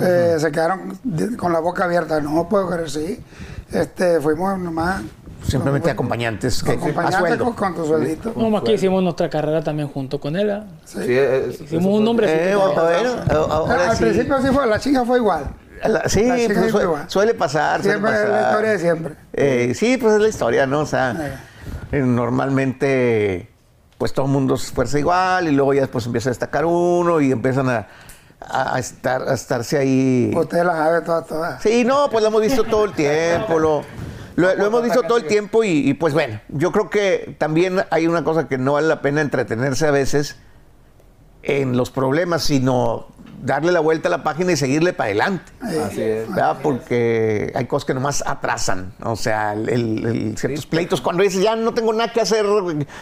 eh, 0.00 0.36
se 0.38 0.50
quedaron 0.52 0.98
con 1.38 1.52
la 1.52 1.60
boca 1.60 1.84
abierta. 1.84 2.20
No 2.20 2.48
puedo 2.48 2.68
creer, 2.68 2.90
sí. 2.90 3.22
Este, 3.72 4.20
fuimos 4.20 4.58
nomás. 4.58 5.02
Simplemente 5.46 5.88
acompañantes 5.90 6.62
que, 6.64 6.72
a 6.72 6.74
acompañante 6.74 7.18
sueldo. 7.18 7.44
con, 7.44 7.54
con 7.54 7.74
tu 7.76 7.84
sueldito. 7.86 8.32
No, 8.36 8.54
aquí 8.58 8.72
hicimos 8.72 9.02
nuestra 9.02 9.30
carrera 9.30 9.62
también 9.62 9.88
junto 9.88 10.20
con 10.20 10.36
él. 10.36 10.50
¿ah? 10.50 10.64
Sí. 10.84 10.98
Sí, 11.06 11.12
es- 11.16 11.60
Hicimos 11.60 11.86
un 11.98 12.04
nombre. 12.04 12.26
Eh, 12.50 12.52
ahora 12.52 13.90
Al 13.90 13.96
sí. 13.96 14.02
principio 14.04 14.42
sí 14.42 14.48
fue, 14.52 14.66
la 14.66 14.78
chica 14.80 15.04
fue 15.04 15.18
igual. 15.18 15.44
La- 15.84 16.08
sí, 16.08 16.24
la 16.24 16.34
pues, 16.36 16.72
suele, 17.08 17.34
pasar. 17.34 17.82
suele 17.82 17.98
Siempre 17.98 18.22
es 18.22 18.28
la 18.28 18.40
historia 18.42 18.70
de 18.70 18.78
siempre. 18.78 19.14
Eh, 19.32 19.72
sí, 19.74 19.96
pues 19.96 20.14
es 20.14 20.20
la 20.20 20.28
historia, 20.28 20.66
¿no? 20.66 20.80
O 20.80 20.86
sea, 20.86 21.38
eh, 21.92 22.00
normalmente, 22.00 23.48
pues 23.98 24.12
todo 24.12 24.26
el 24.26 24.32
mundo 24.32 24.56
se 24.56 24.66
esfuerza 24.66 24.98
igual 24.98 25.48
y 25.48 25.52
luego 25.52 25.74
ya 25.74 25.82
después 25.82 26.06
empieza 26.06 26.28
a 26.28 26.32
destacar 26.32 26.64
uno 26.64 27.20
y 27.20 27.32
empiezan 27.32 27.68
a, 27.68 27.86
a 28.40 28.78
estar, 28.78 29.22
a 29.28 29.34
estarse 29.34 29.78
ahí. 29.78 30.32
Usted 30.34 30.64
la 30.64 30.72
sabe 30.76 31.00
todas, 31.02 31.26
todas. 31.26 31.62
Sí, 31.62 31.84
no, 31.84 32.08
pues 32.10 32.22
lo 32.22 32.28
hemos 32.28 32.42
visto 32.42 32.64
todo 32.64 32.84
el 32.84 32.92
tiempo, 32.92 33.58
lo, 33.58 33.82
lo- 34.36 34.54
lo 34.54 34.66
hemos 34.66 34.82
visto 34.82 35.02
todo 35.02 35.18
el 35.18 35.26
tiempo 35.26 35.64
y, 35.64 35.88
y, 35.88 35.94
pues 35.94 36.14
bueno, 36.14 36.40
yo 36.48 36.70
creo 36.72 36.88
que 36.90 37.34
también 37.38 37.84
hay 37.90 38.06
una 38.06 38.24
cosa 38.24 38.48
que 38.48 38.56
no 38.58 38.74
vale 38.74 38.86
la 38.88 39.02
pena 39.02 39.20
entretenerse 39.20 39.86
a 39.86 39.90
veces 39.90 40.36
en 41.42 41.76
los 41.76 41.90
problemas, 41.90 42.42
sino 42.44 43.06
darle 43.42 43.72
la 43.72 43.80
vuelta 43.80 44.08
a 44.08 44.10
la 44.10 44.22
página 44.22 44.52
y 44.52 44.56
seguirle 44.56 44.92
para 44.92 45.06
adelante. 45.08 45.52
Así 45.60 46.02
es. 46.02 46.28
¿verdad? 46.28 46.56
Porque 46.62 47.52
hay 47.54 47.66
cosas 47.66 47.86
que 47.86 47.94
nomás 47.94 48.22
atrasan. 48.26 48.92
O 49.02 49.16
sea, 49.16 49.52
el, 49.52 49.68
el- 49.68 50.06
el- 50.06 50.38
ciertos 50.38 50.66
pleitos. 50.66 51.00
Cuando 51.00 51.22
dices, 51.22 51.42
ya 51.42 51.56
no 51.56 51.72
tengo 51.74 51.92
nada 51.92 52.12
que 52.12 52.20
hacer, 52.20 52.44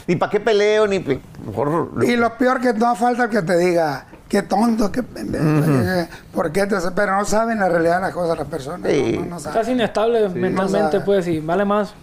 ni 0.07 0.17
para 0.17 0.31
qué 0.31 0.41
peleo, 0.41 0.87
ni. 0.87 0.99
Mejor. 1.45 1.91
Y 2.07 2.17
lo 2.17 2.37
peor 2.37 2.61
que 2.61 2.73
no 2.75 2.95
falta 2.97 3.25
el 3.25 3.31
que 3.31 3.43
te 3.43 3.57
diga, 3.57 4.07
qué 4.29 4.43
tonto, 4.43 4.91
qué 4.93 5.03
pendejo, 5.03 5.45
eh, 5.45 6.09
¿por 6.35 6.51
qué 6.53 6.67
te 6.67 6.77
Pero 6.95 7.17
no 7.17 7.25
saben 7.25 7.59
la 7.61 7.69
realidad 7.69 7.97
de 7.97 8.03
las 8.03 8.13
cosas 8.15 8.37
las 8.39 8.49
personas. 8.49 8.91
Sí. 8.91 9.13
No, 9.17 9.21
no, 9.25 9.27
no 9.31 9.41
saben. 9.41 9.59
Estás 9.61 9.73
inestable 9.73 10.29
mentalmente, 10.29 10.93
sabe. 10.93 11.05
pues, 11.05 11.29
y 11.29 11.41
vale 11.41 11.65
más 11.65 11.95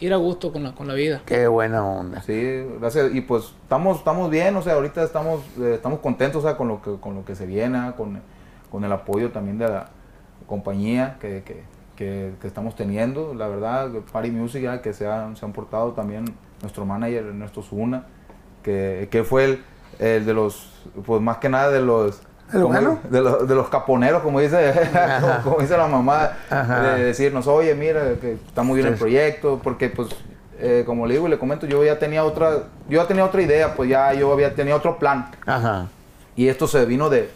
ir 0.00 0.12
a 0.12 0.16
gusto 0.16 0.52
con 0.52 0.62
la, 0.62 0.72
con 0.74 0.86
la 0.88 0.94
vida. 0.94 1.22
Qué 1.26 1.46
buena 1.46 1.84
onda. 1.84 2.20
Sí, 2.22 2.64
gracias. 2.80 3.14
Y 3.14 3.20
pues 3.20 3.54
estamos, 3.62 3.98
estamos 3.98 4.30
bien, 4.30 4.56
o 4.56 4.62
sea, 4.62 4.74
ahorita 4.74 5.02
estamos, 5.02 5.40
eh, 5.60 5.72
estamos 5.74 6.00
contentos 6.00 6.44
o 6.44 6.46
sea, 6.46 6.56
con, 6.56 6.68
lo 6.68 6.82
que, 6.82 6.96
con 7.00 7.14
lo 7.14 7.24
que 7.24 7.34
se 7.34 7.46
viene, 7.46 7.78
ah, 7.78 7.94
con, 7.96 8.20
con 8.70 8.84
el 8.84 8.92
apoyo 8.92 9.30
también 9.30 9.58
de 9.58 9.68
la 9.68 9.88
compañía 10.46 11.16
que, 11.20 11.42
que, 11.44 11.62
que- 11.96 12.34
que 12.40 12.46
estamos 12.46 12.74
teniendo. 12.76 13.34
La 13.34 13.48
verdad, 13.48 13.90
Party 14.12 14.30
Music, 14.30 14.66
ah, 14.68 14.82
que 14.82 14.92
se 14.92 15.06
han, 15.06 15.36
se 15.36 15.44
han 15.46 15.52
portado 15.52 15.92
también 15.92 16.24
nuestro 16.60 16.84
manager, 16.84 17.26
Ernesto 17.26 17.62
Zuna, 17.62 18.06
que, 18.62 19.08
que 19.10 19.22
fue 19.24 19.44
el, 19.44 19.64
el 19.98 20.26
de 20.26 20.34
los, 20.34 20.72
pues 21.06 21.20
más 21.22 21.38
que 21.38 21.48
nada 21.48 21.70
de 21.70 21.80
los... 21.80 22.20
¿El 22.52 22.64
bueno? 22.64 22.98
de, 23.10 23.20
los, 23.20 23.48
de 23.48 23.54
los 23.54 23.68
caponeros, 23.68 24.22
como 24.22 24.38
dice, 24.40 24.72
como, 25.20 25.42
como 25.42 25.56
dice 25.60 25.76
la 25.76 25.88
mamá, 25.88 26.32
Ajá. 26.50 26.80
de 26.94 27.04
decirnos, 27.04 27.46
oye, 27.46 27.74
mira, 27.74 28.02
que 28.20 28.34
está 28.46 28.62
muy 28.62 28.76
bien 28.76 28.88
Sí. 28.88 28.92
el 28.92 28.98
proyecto, 28.98 29.60
porque 29.62 29.88
pues, 29.88 30.08
eh, 30.58 30.84
como 30.86 31.06
le 31.06 31.14
digo 31.14 31.26
y 31.26 31.30
le 31.30 31.38
comento, 31.38 31.66
yo 31.66 31.82
ya 31.84 31.98
tenía 31.98 32.22
otra, 32.24 32.64
yo 32.88 33.00
ya 33.02 33.08
tenía 33.08 33.24
otra 33.24 33.42
idea, 33.42 33.74
pues 33.74 33.90
ya 33.90 34.12
yo 34.12 34.32
había 34.32 34.54
tenía 34.54 34.76
otro 34.76 34.98
plan, 34.98 35.30
Ajá. 35.46 35.86
y 36.36 36.46
esto 36.48 36.68
se 36.68 36.84
vino 36.84 37.10
de, 37.10 37.30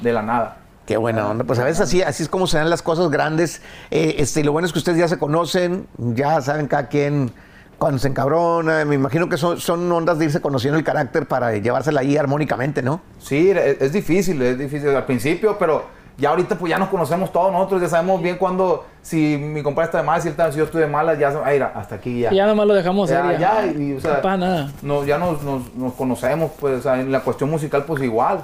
de 0.00 0.12
la 0.12 0.22
nada. 0.22 0.58
Qué 0.86 0.96
buena 0.96 1.28
onda. 1.28 1.42
Pues 1.42 1.58
a 1.58 1.64
veces 1.64 1.80
así, 1.80 2.00
así 2.00 2.22
es 2.22 2.28
como 2.28 2.46
se 2.46 2.58
dan 2.58 2.70
las 2.70 2.80
cosas 2.80 3.10
grandes. 3.10 3.60
Eh, 3.90 4.14
este, 4.18 4.38
y 4.40 4.42
lo 4.44 4.52
bueno 4.52 4.66
es 4.66 4.72
que 4.72 4.78
ustedes 4.78 4.96
ya 4.98 5.08
se 5.08 5.18
conocen, 5.18 5.88
ya 5.98 6.40
saben 6.40 6.68
cada 6.68 6.86
quien 6.86 7.32
cuando 7.78 7.98
se 7.98 8.08
encabrona. 8.08 8.84
Me 8.84 8.94
imagino 8.94 9.28
que 9.28 9.36
son, 9.36 9.60
son 9.60 9.90
ondas 9.92 10.18
de 10.18 10.26
irse 10.26 10.40
conociendo 10.40 10.78
el 10.78 10.84
carácter 10.84 11.26
para 11.26 11.52
llevársela 11.56 12.00
ahí 12.00 12.16
armónicamente, 12.16 12.82
¿no? 12.82 13.00
Sí, 13.18 13.50
es, 13.50 13.80
es 13.80 13.92
difícil, 13.92 14.40
es 14.42 14.58
difícil 14.58 14.88
al 14.90 15.04
principio, 15.04 15.56
pero 15.58 15.84
ya 16.18 16.30
ahorita 16.30 16.56
pues 16.56 16.70
ya 16.70 16.78
nos 16.78 16.88
conocemos 16.88 17.30
todos 17.30 17.52
nosotros, 17.52 17.82
ya 17.82 17.88
sabemos 17.88 18.22
bien 18.22 18.36
cuando, 18.38 18.86
si 19.02 19.36
mi 19.36 19.62
compadre 19.62 19.86
está 19.86 19.98
de 19.98 20.04
malas, 20.04 20.22
si, 20.22 20.28
él 20.28 20.32
está, 20.32 20.50
si 20.50 20.56
yo 20.58 20.64
estoy 20.64 20.80
de 20.80 20.86
malas, 20.86 21.18
ya, 21.18 21.28
ah, 21.28 21.50
mira, 21.52 21.72
hasta 21.74 21.96
aquí 21.96 22.20
ya. 22.20 22.32
Y 22.32 22.36
ya 22.36 22.46
nomás 22.46 22.66
lo 22.66 22.72
dejamos 22.74 23.10
Ya, 23.10 23.22
ser. 23.28 23.38
ya, 23.38 23.66
y, 23.66 23.92
o 23.92 24.00
sea, 24.00 24.14
no 24.14 24.22
pasa 24.22 24.36
nada. 24.38 24.72
no, 24.80 25.04
ya 25.04 25.18
nos, 25.18 25.42
nos, 25.42 25.74
nos 25.74 25.92
conocemos, 25.92 26.52
pues, 26.58 26.78
o 26.78 26.82
sea, 26.82 26.98
en 27.00 27.12
la 27.12 27.20
cuestión 27.20 27.50
musical, 27.50 27.84
pues 27.84 28.02
igual. 28.02 28.40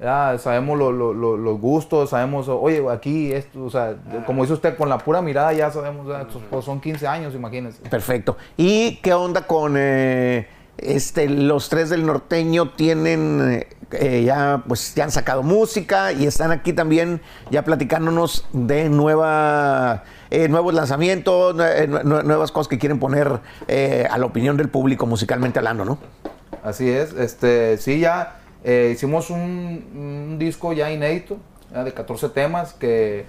Ya 0.00 0.36
sabemos 0.38 0.78
lo- 0.78 0.92
lo- 0.92 1.12
lo- 1.12 1.36
los 1.36 1.60
gustos, 1.60 2.10
sabemos, 2.10 2.48
oye, 2.48 2.84
aquí 2.88 3.32
esto, 3.32 3.64
o 3.64 3.70
sea, 3.70 3.96
como 4.26 4.42
dice 4.42 4.54
usted, 4.54 4.76
con 4.76 4.88
la 4.88 4.98
pura 4.98 5.20
mirada 5.22 5.52
ya 5.52 5.72
sabemos, 5.72 6.06
pues, 6.50 6.64
son 6.64 6.80
15 6.80 7.06
años, 7.08 7.34
imagínense. 7.34 7.82
Perfecto. 7.88 8.36
¿Y 8.56 8.96
qué 9.02 9.12
onda 9.12 9.42
con 9.48 9.74
eh, 9.76 10.46
este, 10.76 11.28
los 11.28 11.68
tres 11.68 11.90
del 11.90 12.06
norteño? 12.06 12.70
Tienen 12.70 13.40
eh, 13.50 13.66
eh, 13.90 14.22
ya, 14.24 14.62
pues, 14.68 14.94
ya 14.94 15.02
han 15.02 15.10
sacado 15.10 15.42
música 15.42 16.12
y 16.12 16.26
están 16.26 16.52
aquí 16.52 16.72
también 16.72 17.20
ya 17.50 17.64
platicándonos 17.64 18.46
de 18.52 18.88
nueva, 18.88 20.04
eh, 20.30 20.46
nuevos 20.48 20.74
lanzamientos, 20.74 21.56
nue- 21.56 21.72
eh, 21.74 21.88
nue- 21.88 22.22
nuevas 22.22 22.52
cosas 22.52 22.68
que 22.68 22.78
quieren 22.78 23.00
poner 23.00 23.40
a 24.10 24.16
la 24.18 24.26
opinión 24.26 24.56
del 24.56 24.68
público 24.68 25.06
musicalmente 25.06 25.58
hablando, 25.58 25.84
¿no? 25.84 25.98
Así 26.62 26.88
es, 26.88 27.14
este, 27.14 27.78
sí, 27.78 27.98
ya 27.98 28.34
eh, 28.68 28.90
hicimos 28.92 29.30
un, 29.30 29.38
un 30.28 30.36
disco 30.38 30.74
ya 30.74 30.90
inédito, 30.92 31.38
ya 31.72 31.84
de 31.84 31.92
14 31.94 32.28
temas, 32.28 32.74
que 32.74 33.24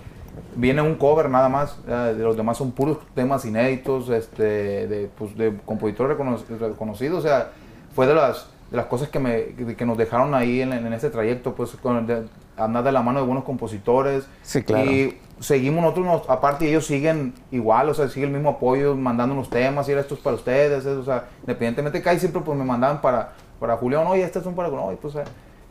viene 0.55 0.81
un 0.81 0.95
cover 0.95 1.29
nada 1.29 1.47
más, 1.47 1.77
de 1.87 2.13
los 2.23 2.35
demás 2.35 2.57
son 2.57 2.71
puros 2.71 2.97
temas 3.15 3.45
inéditos, 3.45 4.09
este, 4.09 4.87
de, 4.87 5.09
pues, 5.17 5.37
de 5.37 5.53
compositores 5.65 6.17
recono- 6.17 6.37
reconocidos, 6.59 7.19
o 7.19 7.21
sea, 7.27 7.51
fue 7.95 8.05
de 8.05 8.15
las, 8.15 8.47
de 8.69 8.75
las 8.77 8.87
cosas 8.87 9.07
que, 9.07 9.19
me, 9.19 9.45
que 9.77 9.85
nos 9.85 9.97
dejaron 9.97 10.33
ahí 10.33 10.61
en, 10.61 10.73
en 10.73 10.91
ese 10.91 11.09
trayecto, 11.09 11.55
pues, 11.55 11.71
con, 11.81 12.05
de- 12.05 12.23
andar 12.57 12.83
de 12.83 12.91
la 12.91 13.01
mano 13.01 13.21
de 13.21 13.25
buenos 13.25 13.45
compositores. 13.45 14.25
Sí, 14.43 14.61
claro. 14.63 14.91
Y 14.91 15.17
seguimos 15.39 15.81
nosotros, 15.81 16.05
nos- 16.05 16.29
aparte 16.29 16.67
ellos 16.67 16.85
siguen 16.85 17.33
igual, 17.51 17.87
o 17.87 17.93
sea, 17.93 18.09
sigue 18.09 18.25
el 18.25 18.31
mismo 18.33 18.49
apoyo, 18.49 18.93
mandándonos 18.97 19.49
temas, 19.49 19.87
y 19.87 19.93
era 19.93 20.01
esto 20.01 20.15
es 20.15 20.19
para 20.19 20.35
ustedes, 20.35 20.85
eso, 20.85 20.99
o 20.99 21.05
sea, 21.05 21.29
independientemente 21.41 22.01
que 22.01 22.09
ahí 22.09 22.19
siempre 22.19 22.41
pues 22.41 22.57
me 22.57 22.65
mandaban 22.65 22.99
para, 23.01 23.31
para 23.59 23.77
Julián, 23.77 24.07
oye, 24.07 24.23
estos 24.23 24.43
son 24.43 24.55
para, 24.55 24.69
no, 24.69 24.91
y 24.91 24.95
pues, 24.95 25.15
eh, 25.15 25.23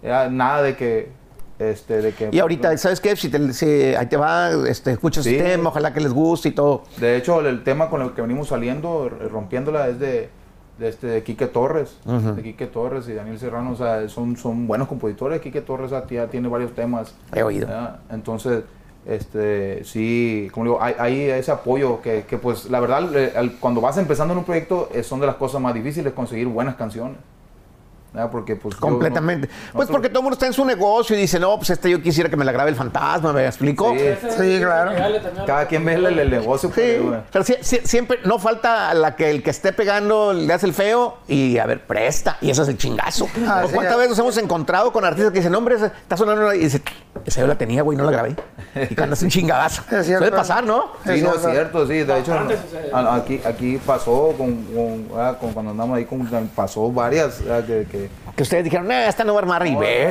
ya 0.03 0.29
nada 0.29 0.63
de 0.63 0.77
que, 0.77 1.09
Este, 1.59 2.01
de 2.03 2.13
que, 2.13 2.29
Y 2.31 2.39
ahorita, 2.39 2.77
¿sabes 2.79 3.01
qué? 3.01 3.17
Si, 3.17 3.29
te, 3.31 3.53
si 3.53 3.67
ahí 3.67 4.07
te 4.07 4.17
va, 4.17 4.51
este, 4.69 4.93
escuchas 4.93 5.25
Sí. 5.25 5.37
el 5.37 5.43
tema, 5.45 5.71
ojalá 5.71 5.93
que 5.93 5.99
les 6.01 6.13
guste 6.13 6.51
y 6.51 6.53
todo. 6.53 6.85
De 6.99 7.17
hecho, 7.17 7.41
el, 7.41 7.47
el 7.47 7.65
tema 7.65 7.91
con 7.91 8.01
el 8.03 8.13
que 8.13 8.23
venimos 8.23 8.49
saliendo, 8.49 9.09
rompiéndola, 9.09 9.89
es 9.89 9.99
de, 9.99 10.29
de, 10.79 10.89
este, 10.89 11.09
de 11.09 11.23
Quique 11.25 11.47
Torres. 11.49 11.97
De 12.37 12.43
Quique 12.45 12.69
Torres 12.69 13.09
y 13.09 13.15
Daniel 13.15 13.41
Serrano, 13.41 13.73
o 13.73 13.77
sea, 13.77 14.09
son, 14.09 14.37
son 14.37 14.69
buenos 14.69 14.87
compositores. 14.87 15.41
Quique 15.41 15.61
Torres 15.61 15.91
ya 15.91 16.29
tiene 16.29 16.47
varios 16.47 16.73
temas. 16.77 17.13
He 17.35 17.43
oído. 17.43 17.67
¿verdad? 17.67 17.99
Entonces, 18.11 18.63
este, 19.05 19.83
sí, 19.85 20.49
como 20.53 20.65
digo, 20.65 20.79
hay, 20.81 20.95
hay 20.99 21.21
ese 21.23 21.51
apoyo 21.51 22.01
que, 22.03 22.23
que, 22.23 22.39
pues, 22.39 22.71
la 22.71 22.79
verdad, 22.79 23.13
eh, 23.17 23.33
al- 23.37 23.57
cuando 23.59 23.81
vas 23.81 23.99
empezando 23.99 24.33
en 24.33 24.39
un 24.39 24.45
proyecto, 24.45 24.91
eh, 24.95 25.03
son 25.03 25.19
de 25.19 25.27
las 25.27 25.35
cosas 25.37 25.61
más 25.61 25.75
difíciles 25.75 26.13
conseguir 26.13 26.47
buenas 26.47 26.77
canciones. 26.77 27.17
¿Verdad? 28.19 28.31
Porque, 28.33 28.57
pues, 28.57 28.75
no- 28.75 28.81
Completamente. 28.81 29.47
pues 29.49 29.57
nosotros- 29.75 29.91
porque 29.91 30.09
todo 30.09 30.19
el 30.21 30.23
mundo 30.25 30.35
está 30.35 30.47
en 30.47 30.53
su 30.53 30.65
negocio 30.65 31.17
y 31.17 31.21
dice, 31.21 31.39
no, 31.39 31.57
pues 31.57 31.71
este 31.71 31.91
yo 31.91 32.03
quisiera 32.03 32.29
que 32.29 32.37
me 32.37 32.45
la 32.45 32.53
grabe 32.53 32.71
el 32.71 32.77
fantasma, 32.77 33.33
¿me 33.33 33.47
explico? 33.47 33.95
Sí. 33.97 34.29
Sí, 34.37 34.59
claro. 34.61 34.93
Cada 35.47 35.67
quien 35.67 35.85
ve 35.85 35.95
el, 35.95 36.07
el 36.19 36.31
negocio. 36.31 36.71
Sí, 36.75 36.97
güey. 37.01 37.21
pero 37.33 37.45
sí- 37.45 37.57
sí- 37.61 37.81
siempre 37.85 38.19
no 38.25 38.39
falta 38.39 38.93
la 38.95 39.15
que 39.17 39.31
el 39.31 39.43
que 39.43 39.51
esté 39.51 39.73
pegando 39.73 40.33
le 40.33 40.53
hace 40.53 40.67
el 40.67 40.75
feo 40.75 41.19
y 41.29 41.59
a 41.59 41.67
ver, 41.67 41.87
presta. 41.87 42.37
Y 42.41 42.51
eso 42.51 42.63
es 42.63 42.69
el 42.69 42.77
chingazo. 42.79 43.27
Ah, 43.49 43.63
¿O 43.65 43.69
sí, 43.69 43.75
¿Cuántas 43.75 43.95
ah. 43.95 43.99
veces 43.99 44.11
nos 44.11 44.19
hemos 44.19 44.37
encontrado 44.39 44.93
con 44.93 45.05
artistas 45.05 45.33
que 45.33 45.39
dicen, 45.39 45.55
hombre, 45.55 45.77
está 45.77 46.17
sonando 46.17 46.53
y 46.53 46.59
dice, 46.59 46.83
esa 47.25 47.41
yo 47.41 47.47
la 47.47 47.57
tenía, 47.57 47.83
güey, 47.83 47.97
no 47.97 48.05
la 48.05 48.11
grabé. 48.11 48.37
Y 48.91 48.95
cuando 48.95 49.15
es 49.15 49.23
un 49.23 49.29
chingadazo. 49.31 49.83
Es 49.91 50.07
cierto. 50.07 50.25
Suele 50.25 50.37
pasar, 50.37 50.65
¿no? 50.65 50.93
Sí, 51.05 51.23
no, 51.23 51.35
es 51.35 51.41
cierto. 51.43 51.87
sí. 51.87 52.03
De 52.05 52.19
hecho, 52.19 52.39
aquí, 52.93 53.41
aquí 53.45 53.79
pasó, 53.85 54.35
con, 54.37 54.65
con- 54.65 55.09
ah, 55.19 55.37
con- 55.41 55.53
cuando 55.53 55.71
andamos 55.71 55.97
ahí, 55.97 56.05
con, 56.05 56.27
pasó 56.55 56.91
varias 56.91 57.41
ah, 57.51 57.61
que, 57.67 57.87
que 57.91 58.08
Que 58.37 58.43
ustedes 58.45 58.63
dijeron, 58.63 58.87
nah, 58.87 59.07
esta 59.09 59.25
no 59.25 59.35
va 59.35 59.41
a 59.41 59.43
armar 59.43 59.63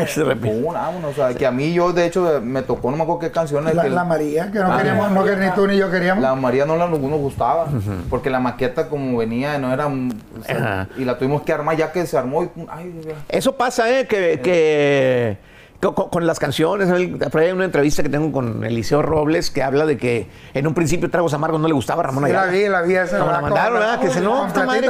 repente. 0.26 0.62
Pum, 0.62 0.74
vámonos, 0.74 1.12
o 1.12 1.16
sea, 1.16 1.34
que 1.34 1.46
a 1.46 1.52
mí 1.52 1.72
yo, 1.74 1.94
de 1.94 2.06
hecho, 2.06 2.42
me 2.44 2.62
tocó, 2.62 2.92
no 2.92 2.98
me 2.98 3.04
acuerdo 3.04 3.20
qué 3.20 3.32
canciones. 3.32 3.74
La, 3.74 3.84
que 3.84 3.90
la 3.90 4.04
María, 4.04 4.52
que 4.52 4.60
no 4.60 4.74
Ah, 4.74 4.78
queríamos, 4.78 5.12
no 5.12 5.24
que 5.24 5.36
ni 5.38 5.50
tú 5.52 5.66
ni 5.66 5.78
yo 5.78 5.90
queríamos. 5.90 6.22
La 6.22 6.36
María 6.36 6.66
no 6.66 6.76
la, 6.76 6.88
no 6.88 6.98
nos 6.98 7.20
gustaba, 7.20 7.68
porque 8.10 8.30
la 8.30 8.42
maqueta 8.42 8.90
como 8.90 9.18
venía 9.18 9.58
no 9.58 9.72
era... 9.72 9.88
mm, 9.88 10.12
o 10.42 10.44
sea, 10.44 10.58
Ajá. 10.58 10.88
y 10.98 11.06
la 11.06 11.18
tuvimos 11.18 11.44
que 11.44 11.54
armar 11.54 11.78
ya 11.78 11.92
que 11.94 12.06
se 12.06 12.18
armó 12.18 12.44
y... 12.44 12.48
pum, 12.48 12.66
Ay, 12.70 12.94
ya. 13.06 13.14
Eso 13.30 13.56
pasa, 13.56 13.90
¿eh? 13.90 14.06
Que, 14.08 14.42
que 14.42 15.38
co- 15.82 15.94
co- 15.96 16.10
con, 16.10 16.26
las 16.28 16.40
canciones, 16.40 16.90
el- 16.90 17.18
por 17.18 17.40
ahí 17.42 17.48
hay 17.48 17.54
una 17.54 17.66
entrevista 17.66 18.02
que 18.04 18.10
tengo 18.10 18.32
con 18.32 18.64
Eliseo 18.64 19.02
Robles 19.02 19.52
que 19.52 19.62
habla 19.64 19.86
de 19.86 19.98
que 19.98 20.28
en 20.54 20.66
un 20.68 20.74
principio 20.74 21.10
Tragos 21.10 21.34
Amargos 21.34 21.60
no 21.62 21.68
le 21.68 21.74
gustaba 21.74 22.02
a 22.02 22.08
Ramón 22.08 22.26
Sí, 22.26 22.32
la 22.34 22.42
Ayala. 22.44 22.52
vi, 22.58 22.68
la 22.70 22.82
vi 22.82 22.96
esa. 22.96 23.20
Como 23.20 23.32
la 23.32 23.42
mandaron, 23.42 23.74
¿verdad? 23.80 24.00
Que 24.00 24.10
se 24.10 24.22
no, 24.22 24.48
esta 24.48 24.66
madre. 24.66 24.90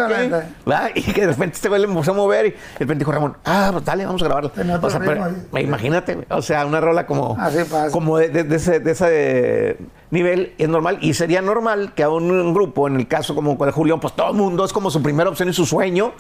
¿verdad? 0.66 0.90
Y 0.96 1.02
que 1.02 1.22
de 1.22 1.28
repente 1.28 1.56
este 1.56 1.70
güey 1.70 1.82
le 1.82 1.88
empezó 1.88 2.12
a 2.12 2.16
mover 2.16 2.46
y 2.48 2.50
de 2.52 2.58
repente 2.80 3.00
dijo 3.00 3.12
Ramón, 3.12 3.38
ah, 3.46 3.70
pues 3.74 3.86
dale, 3.86 4.06
vamos 4.06 4.22
a 4.22 4.26
grabarla. 4.26 4.52
O 4.82 4.90
sea, 4.90 5.00
pero- 5.00 5.30
imagínate, 5.60 6.26
o 6.30 6.42
sea, 6.42 6.66
una 6.66 6.80
rola 6.82 7.06
como, 7.06 7.36
Así 7.40 7.60
pasa. 7.64 7.92
como 7.92 8.18
de, 8.18 8.30
de- 8.30 8.44
de 8.44 8.56
ese, 8.56 8.80
de 8.80 8.92
ese 8.92 9.78
nivel 10.12 10.54
es 10.58 10.70
normal 10.70 11.00
y 11.02 11.14
sería 11.14 11.42
normal 11.42 11.94
que 11.94 12.04
a 12.04 12.10
un, 12.10 12.32
un 12.32 12.54
grupo, 12.54 12.88
en 12.88 12.96
el 12.96 13.08
caso 13.08 13.36
como 13.36 13.56
de 13.66 13.72
Julián, 13.72 14.00
pues 14.00 14.14
todo 14.14 14.30
el 14.32 14.36
mundo 14.38 14.64
es 14.64 14.74
como 14.74 14.90
su 14.90 15.02
primera 15.02 15.30
opción 15.30 15.50
y 15.50 15.54
su 15.54 15.66
sueño. 15.66 16.14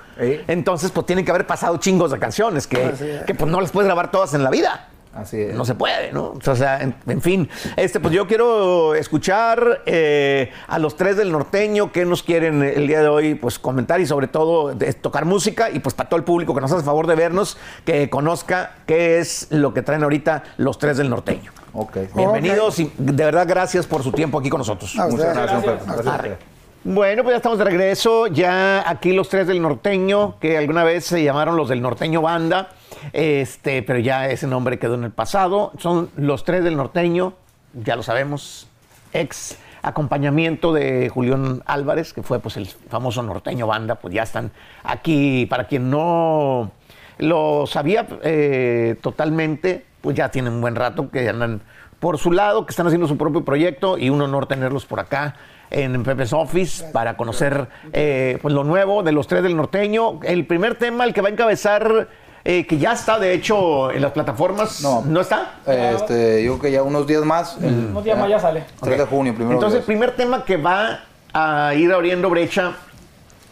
Entonces, 0.47 0.91
pues 0.91 1.05
tienen 1.05 1.23
que 1.23 1.31
haber 1.31 1.47
pasado 1.47 1.77
chingos 1.77 2.11
de 2.11 2.19
canciones 2.19 2.67
que, 2.67 3.23
que 3.25 3.35
pues 3.35 3.51
no 3.51 3.61
las 3.61 3.71
puedes 3.71 3.87
grabar 3.87 4.11
todas 4.11 4.33
en 4.33 4.43
la 4.43 4.49
vida. 4.49 4.89
Así 5.17 5.41
es. 5.41 5.55
No 5.55 5.65
se 5.65 5.75
puede, 5.75 6.11
¿no? 6.11 6.33
O 6.45 6.55
sea, 6.55 6.81
en, 6.81 6.93
en 7.07 7.21
fin, 7.21 7.49
este, 7.75 7.99
pues 7.99 8.13
yo 8.13 8.27
quiero 8.27 8.93
escuchar 8.95 9.81
eh, 9.85 10.51
a 10.67 10.77
los 10.79 10.95
tres 10.95 11.17
del 11.17 11.31
norteño 11.31 11.91
que 11.91 12.05
nos 12.05 12.21
quieren 12.23 12.61
el 12.63 12.87
día 12.87 13.01
de 13.01 13.07
hoy, 13.07 13.35
pues 13.35 13.57
comentar 13.57 13.99
y 13.99 14.05
sobre 14.05 14.27
todo 14.27 14.73
de- 14.75 14.93
tocar 14.93 15.25
música 15.25 15.69
y 15.71 15.79
pues 15.79 15.95
para 15.95 16.07
todo 16.09 16.17
el 16.19 16.23
público 16.23 16.53
que 16.53 16.61
nos 16.61 16.71
hace 16.71 16.83
favor 16.83 17.07
de 17.07 17.15
vernos, 17.15 17.57
que 17.85 18.09
conozca 18.09 18.75
qué 18.85 19.17
es 19.19 19.47
lo 19.49 19.73
que 19.73 19.81
traen 19.81 20.03
ahorita 20.03 20.43
los 20.57 20.77
tres 20.77 20.97
del 20.97 21.09
norteño. 21.09 21.51
Ok. 21.73 21.97
Bienvenidos 22.15 22.79
y 22.79 22.91
de 22.97 23.25
verdad 23.25 23.45
gracias 23.47 23.85
por 23.85 24.03
su 24.03 24.11
tiempo 24.11 24.39
aquí 24.39 24.49
con 24.49 24.59
nosotros. 24.59 24.95
Muchas 25.09 25.35
gracias, 25.35 25.63
Gracias. 26.05 26.37
Bueno, 26.83 27.23
pues 27.23 27.33
ya 27.33 27.37
estamos 27.37 27.57
de 27.57 27.65
regreso. 27.65 28.27
Ya 28.27 28.89
aquí 28.89 29.11
los 29.11 29.27
tres 29.27 29.47
del 29.47 29.61
norteño, 29.61 30.39
que 30.39 30.57
alguna 30.57 30.83
vez 30.85 31.05
se 31.05 31.21
llamaron 31.21 31.57
los 31.57 31.67
del 31.67 31.81
norteño 31.81 32.21
banda, 32.21 32.69
este, 33.13 33.83
pero 33.83 33.99
ya 33.99 34.27
ese 34.29 34.47
nombre 34.47 34.79
quedó 34.79 34.95
en 34.95 35.03
el 35.03 35.11
pasado. 35.11 35.71
Son 35.77 36.09
los 36.15 36.43
tres 36.43 36.63
del 36.63 36.77
norteño, 36.77 37.33
ya 37.73 37.95
lo 37.95 38.03
sabemos, 38.03 38.67
ex 39.13 39.57
acompañamiento 39.81 40.73
de 40.73 41.09
Julián 41.09 41.63
Álvarez, 41.65 42.13
que 42.13 42.23
fue 42.23 42.39
pues 42.39 42.57
el 42.57 42.67
famoso 42.67 43.23
norteño 43.23 43.67
banda, 43.67 43.95
pues 43.95 44.13
ya 44.13 44.23
están 44.23 44.51
aquí. 44.83 45.45
Para 45.45 45.65
quien 45.67 45.89
no 45.89 46.71
lo 47.17 47.65
sabía 47.67 48.05
eh, 48.23 48.95
totalmente, 49.01 49.85
pues 50.01 50.15
ya 50.15 50.29
tienen 50.29 50.53
un 50.53 50.61
buen 50.61 50.75
rato 50.75 51.09
que 51.09 51.27
andan 51.29 51.61
por 51.99 52.17
su 52.17 52.31
lado, 52.31 52.65
que 52.65 52.71
están 52.71 52.87
haciendo 52.87 53.07
su 53.07 53.17
propio 53.17 53.43
proyecto 53.43 53.97
y 53.97 54.09
un 54.09 54.21
honor 54.21 54.45
tenerlos 54.45 54.85
por 54.85 54.99
acá 54.99 55.35
en 55.69 56.03
Pepe's 56.03 56.31
Office 56.31 56.85
para 56.93 57.17
conocer 57.17 57.67
eh, 57.91 58.37
pues 58.41 58.53
lo 58.53 58.63
nuevo 58.63 59.03
de 59.03 59.11
los 59.11 59.27
tres 59.27 59.43
del 59.43 59.55
norteño. 59.55 60.19
El 60.23 60.45
primer 60.45 60.75
tema, 60.75 61.03
el 61.05 61.13
que 61.13 61.21
va 61.21 61.29
a 61.29 61.31
encabezar, 61.31 62.07
eh, 62.49 62.65
que 62.65 62.77
ya 62.77 62.93
está 62.93 63.19
de 63.19 63.33
hecho 63.33 63.91
en 63.91 64.01
las 64.01 64.13
plataformas, 64.13 64.81
¿no, 64.81 65.03
No. 65.05 65.19
está? 65.19 65.55
Este, 65.67 66.43
yo 66.45 66.53
creo 66.53 66.61
que 66.61 66.71
ya 66.71 66.81
unos 66.83 67.05
días 67.05 67.23
más. 67.25 67.57
el- 67.61 67.87
Unos 67.91 68.05
días 68.05 68.17
más 68.17 68.29
ya 68.29 68.39
sale. 68.39 68.63
3 68.81 68.97
de 68.99 69.05
junio, 69.05 69.35
primero. 69.35 69.55
Entonces, 69.57 69.79
el 69.81 69.85
primer 69.85 70.15
tema 70.15 70.45
que 70.45 70.55
va 70.55 71.01
a 71.33 71.73
ir 71.75 71.91
abriendo 71.91 72.29
brecha 72.29 72.71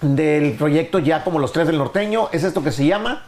del 0.01 0.53
proyecto 0.53 0.99
ya 0.99 1.25
como 1.25 1.39
los 1.39 1.51
tres 1.51 1.67
del 1.67 1.77
norteño 1.77 2.29
es 2.31 2.45
esto 2.45 2.63
que 2.63 2.71
se 2.71 2.85
llama 2.85 3.23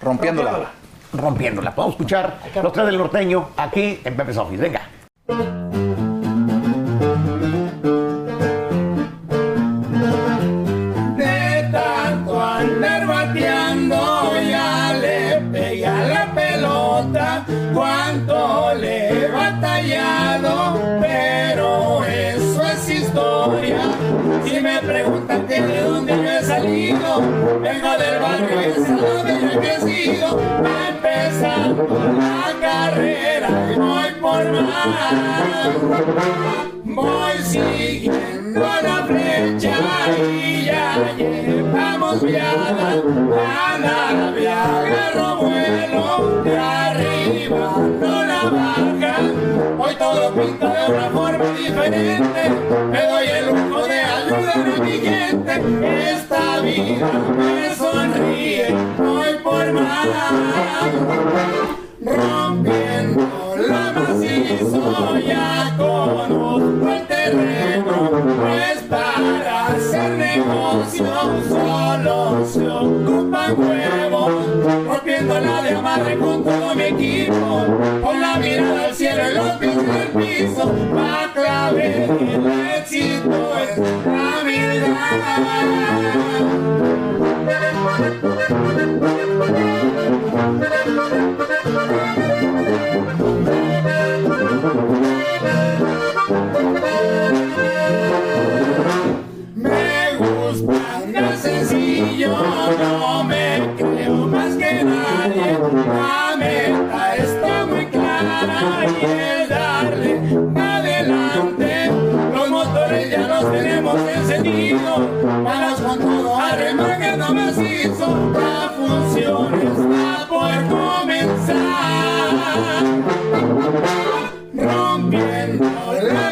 rompiéndola. 0.00 0.70
Rompiéndola. 1.12 1.74
Podemos 1.74 1.94
escuchar 1.94 2.38
los 2.62 2.72
tres 2.72 2.86
del 2.86 2.96
norteño 2.96 3.48
aquí 3.56 4.00
en 4.02 4.16
Pepe's 4.16 4.38
Office. 4.38 4.62
Venga. 4.62 5.75
Yo 28.96 29.48
he 29.48 29.58
crecido 29.58 30.40
empezando 30.88 31.84
la 32.18 32.60
carrera 32.60 33.72
y 33.72 33.78
voy 33.78 34.10
por 34.20 34.52
más 34.62 35.36
Voy 36.84 37.38
siguiendo 37.44 38.60
la 38.60 39.04
flecha 39.06 39.74
y 40.30 40.64
ya 40.64 41.14
llevamos 41.16 42.22
viada. 42.22 42.94
La 42.94 43.78
nave 43.78 44.48
agarró 44.48 45.36
vuelo, 45.36 46.42
de 46.42 46.58
arriba 46.58 47.76
no 48.00 48.24
la 48.24 48.42
baja. 48.44 49.16
Hoy 49.78 49.94
todo 49.96 50.34
pinta 50.34 50.72
de 50.72 50.94
una 50.94 51.10
forma 51.10 51.44
diferente. 51.58 52.50
Me 52.90 53.06
doy 53.06 53.26
el 53.26 53.46
lujo 53.46 53.86
de 53.86 54.00
ayudar 54.26 54.74
a 54.76 54.82
mi 54.82 54.92
gente. 54.92 55.52
Esta 56.10 56.60
vida 56.60 57.10
me 57.36 57.74
sonríe, 57.74 58.74
voy 58.98 59.34
por 59.42 59.72
más 59.72 60.08
rompiendo 62.00 63.56
la 63.68 63.92
macizo 63.92 65.18
ya 65.18 65.74
conozco 65.76 66.88
el 66.88 67.06
terreno 67.06 68.10
pues 68.40 68.82
para 68.88 69.66
hacer 69.66 70.10
negocio 70.12 71.06
solo 71.48 72.46
se 72.46 72.68
ocupan 72.68 73.58
huevos 73.58 74.86
rompiendo 74.86 75.40
la 75.40 75.62
de 75.62 75.70
amarre 75.70 76.16
con 76.16 76.44
todo 76.44 76.74
mi 76.74 76.82
equipo 76.84 77.66
con 78.02 78.20
la 78.20 78.36
mirada 78.38 78.84
al 78.86 78.94
cielo 78.94 79.22
y 79.30 79.34
los 79.34 79.50
pies 79.56 79.76
el 79.76 80.08
piso 80.22 80.72
la 80.94 81.30
clave 81.34 82.08
éxito 82.78 83.15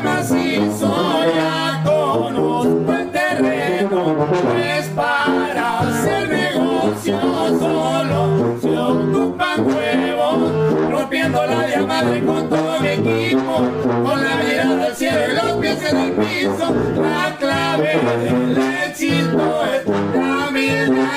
nací 0.05 0.61
soñar 0.79 1.83
con 1.83 2.37
un 2.37 2.87
buen 2.87 3.11
terreno, 3.11 4.29
pues 4.53 4.87
para 4.95 5.81
hacer 5.81 6.29
negocio 6.29 7.19
solo 7.59 8.57
se 8.61 8.79
ocupan 8.79 9.67
huevos, 9.67 10.91
rompiendo 10.91 11.47
la 11.47 11.61
de 11.61 11.79
madre 11.79 12.25
con 12.25 12.49
todo 12.51 12.81
mi 12.81 12.89
equipo, 12.89 13.63
con 14.05 14.23
la 14.23 14.37
mirada 14.37 14.87
al 14.87 14.95
cielo 14.95 15.21
y 15.31 15.35
los 15.35 15.57
pies 15.61 15.91
en 15.91 15.97
el 15.97 16.13
piso, 16.13 16.75
la 17.01 17.37
clave 17.39 17.99
del 18.23 18.59
éxito 18.87 19.65
es 19.65 19.87
la 19.87 20.49
humildad. 20.49 21.15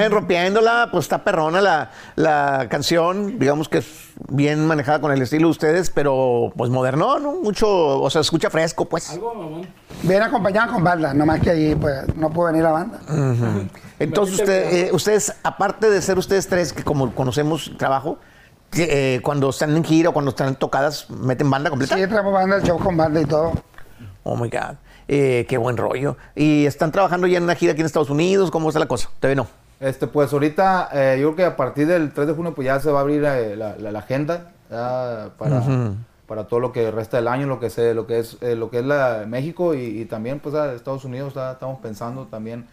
Bien, 0.00 0.12
rompiéndola, 0.12 0.88
pues 0.90 1.04
está 1.04 1.22
perrona 1.24 1.60
la, 1.60 1.90
la 2.16 2.66
canción, 2.68 3.38
digamos 3.38 3.68
que 3.68 3.78
es 3.78 3.86
bien 4.28 4.66
manejada 4.66 5.00
con 5.00 5.12
el 5.12 5.22
estilo 5.22 5.46
de 5.48 5.50
ustedes, 5.52 5.90
pero 5.90 6.52
pues 6.56 6.70
moderno, 6.70 7.18
¿no? 7.18 7.32
Mucho, 7.36 8.00
o 8.00 8.10
sea, 8.10 8.20
escucha 8.20 8.50
fresco, 8.50 8.84
pues. 8.86 9.10
Algo, 9.10 9.34
mamón. 9.34 9.68
Viene 10.02 10.24
acompañado 10.24 10.72
con 10.72 10.84
banda, 10.84 11.12
nomás 11.14 11.40
que 11.40 11.50
ahí 11.50 11.74
pues 11.74 12.14
no 12.16 12.30
pudo 12.30 12.46
venir 12.46 12.62
la 12.62 12.72
banda. 12.72 12.98
Entonces, 13.98 14.40
usted- 14.40 14.72
eh, 14.72 14.90
ustedes, 14.92 15.34
aparte 15.42 15.90
de 15.90 16.00
ser 16.02 16.18
ustedes 16.18 16.48
tres, 16.48 16.72
que 16.72 16.82
como 16.82 17.14
conocemos 17.14 17.72
trabajo, 17.78 18.18
eh, 18.76 19.20
cuando 19.22 19.50
están 19.50 19.76
en 19.76 19.84
gira 19.84 20.10
o 20.10 20.12
cuando 20.12 20.30
están 20.30 20.54
tocadas, 20.56 21.10
¿meten 21.10 21.50
banda 21.50 21.70
completa? 21.70 21.96
Sí, 21.96 22.06
traemos 22.06 22.32
banda, 22.32 22.56
el 22.56 22.62
show 22.62 22.78
con 22.78 22.96
banda 22.96 23.20
y 23.20 23.24
todo. 23.24 23.52
Oh 24.22 24.36
my 24.36 24.48
God. 24.48 24.76
Eh, 25.08 25.44
qué 25.48 25.58
buen 25.58 25.76
rollo. 25.76 26.16
¿Y 26.36 26.66
están 26.66 26.92
trabajando 26.92 27.26
ya 27.26 27.38
en 27.38 27.42
una 27.44 27.56
gira 27.56 27.72
aquí 27.72 27.80
en 27.80 27.86
Estados 27.86 28.10
Unidos? 28.10 28.50
¿Cómo 28.52 28.68
está 28.68 28.78
la 28.78 28.86
cosa? 28.86 29.08
TV 29.18 29.34
no. 29.34 29.48
Este, 29.80 30.06
pues 30.06 30.32
ahorita, 30.32 30.90
eh, 30.92 31.18
yo 31.20 31.28
creo 31.34 31.36
que 31.36 31.44
a 31.54 31.56
partir 31.56 31.86
del 31.86 32.12
3 32.12 32.26
de 32.28 32.34
junio, 32.34 32.54
pues 32.54 32.66
ya 32.66 32.78
se 32.80 32.90
va 32.90 32.98
a 32.98 33.02
abrir 33.02 33.24
eh, 33.24 33.56
la, 33.56 33.76
la- 33.76 33.90
la 33.90 33.98
agenda 34.00 34.52
ya 34.70 35.30
para, 35.38 35.62
para 36.26 36.44
todo 36.46 36.60
lo 36.60 36.70
que 36.72 36.90
resta 36.90 37.16
del 37.16 37.28
año, 37.28 37.46
lo 37.46 37.58
que 37.58 37.70
se, 37.70 37.94
lo 37.94 38.06
que 38.06 38.18
es, 38.18 38.36
eh, 38.42 38.54
lo 38.56 38.70
que 38.70 38.80
es 38.80 38.84
la 38.84 39.24
México 39.26 39.74
y, 39.74 39.78
y 40.00 40.04
también 40.04 40.38
pues 40.38 40.54
a 40.54 40.72
Estados 40.74 41.04
Unidos 41.06 41.34
ya 41.34 41.52
estamos 41.52 41.80
pensando 41.80 42.26
también 42.26 42.66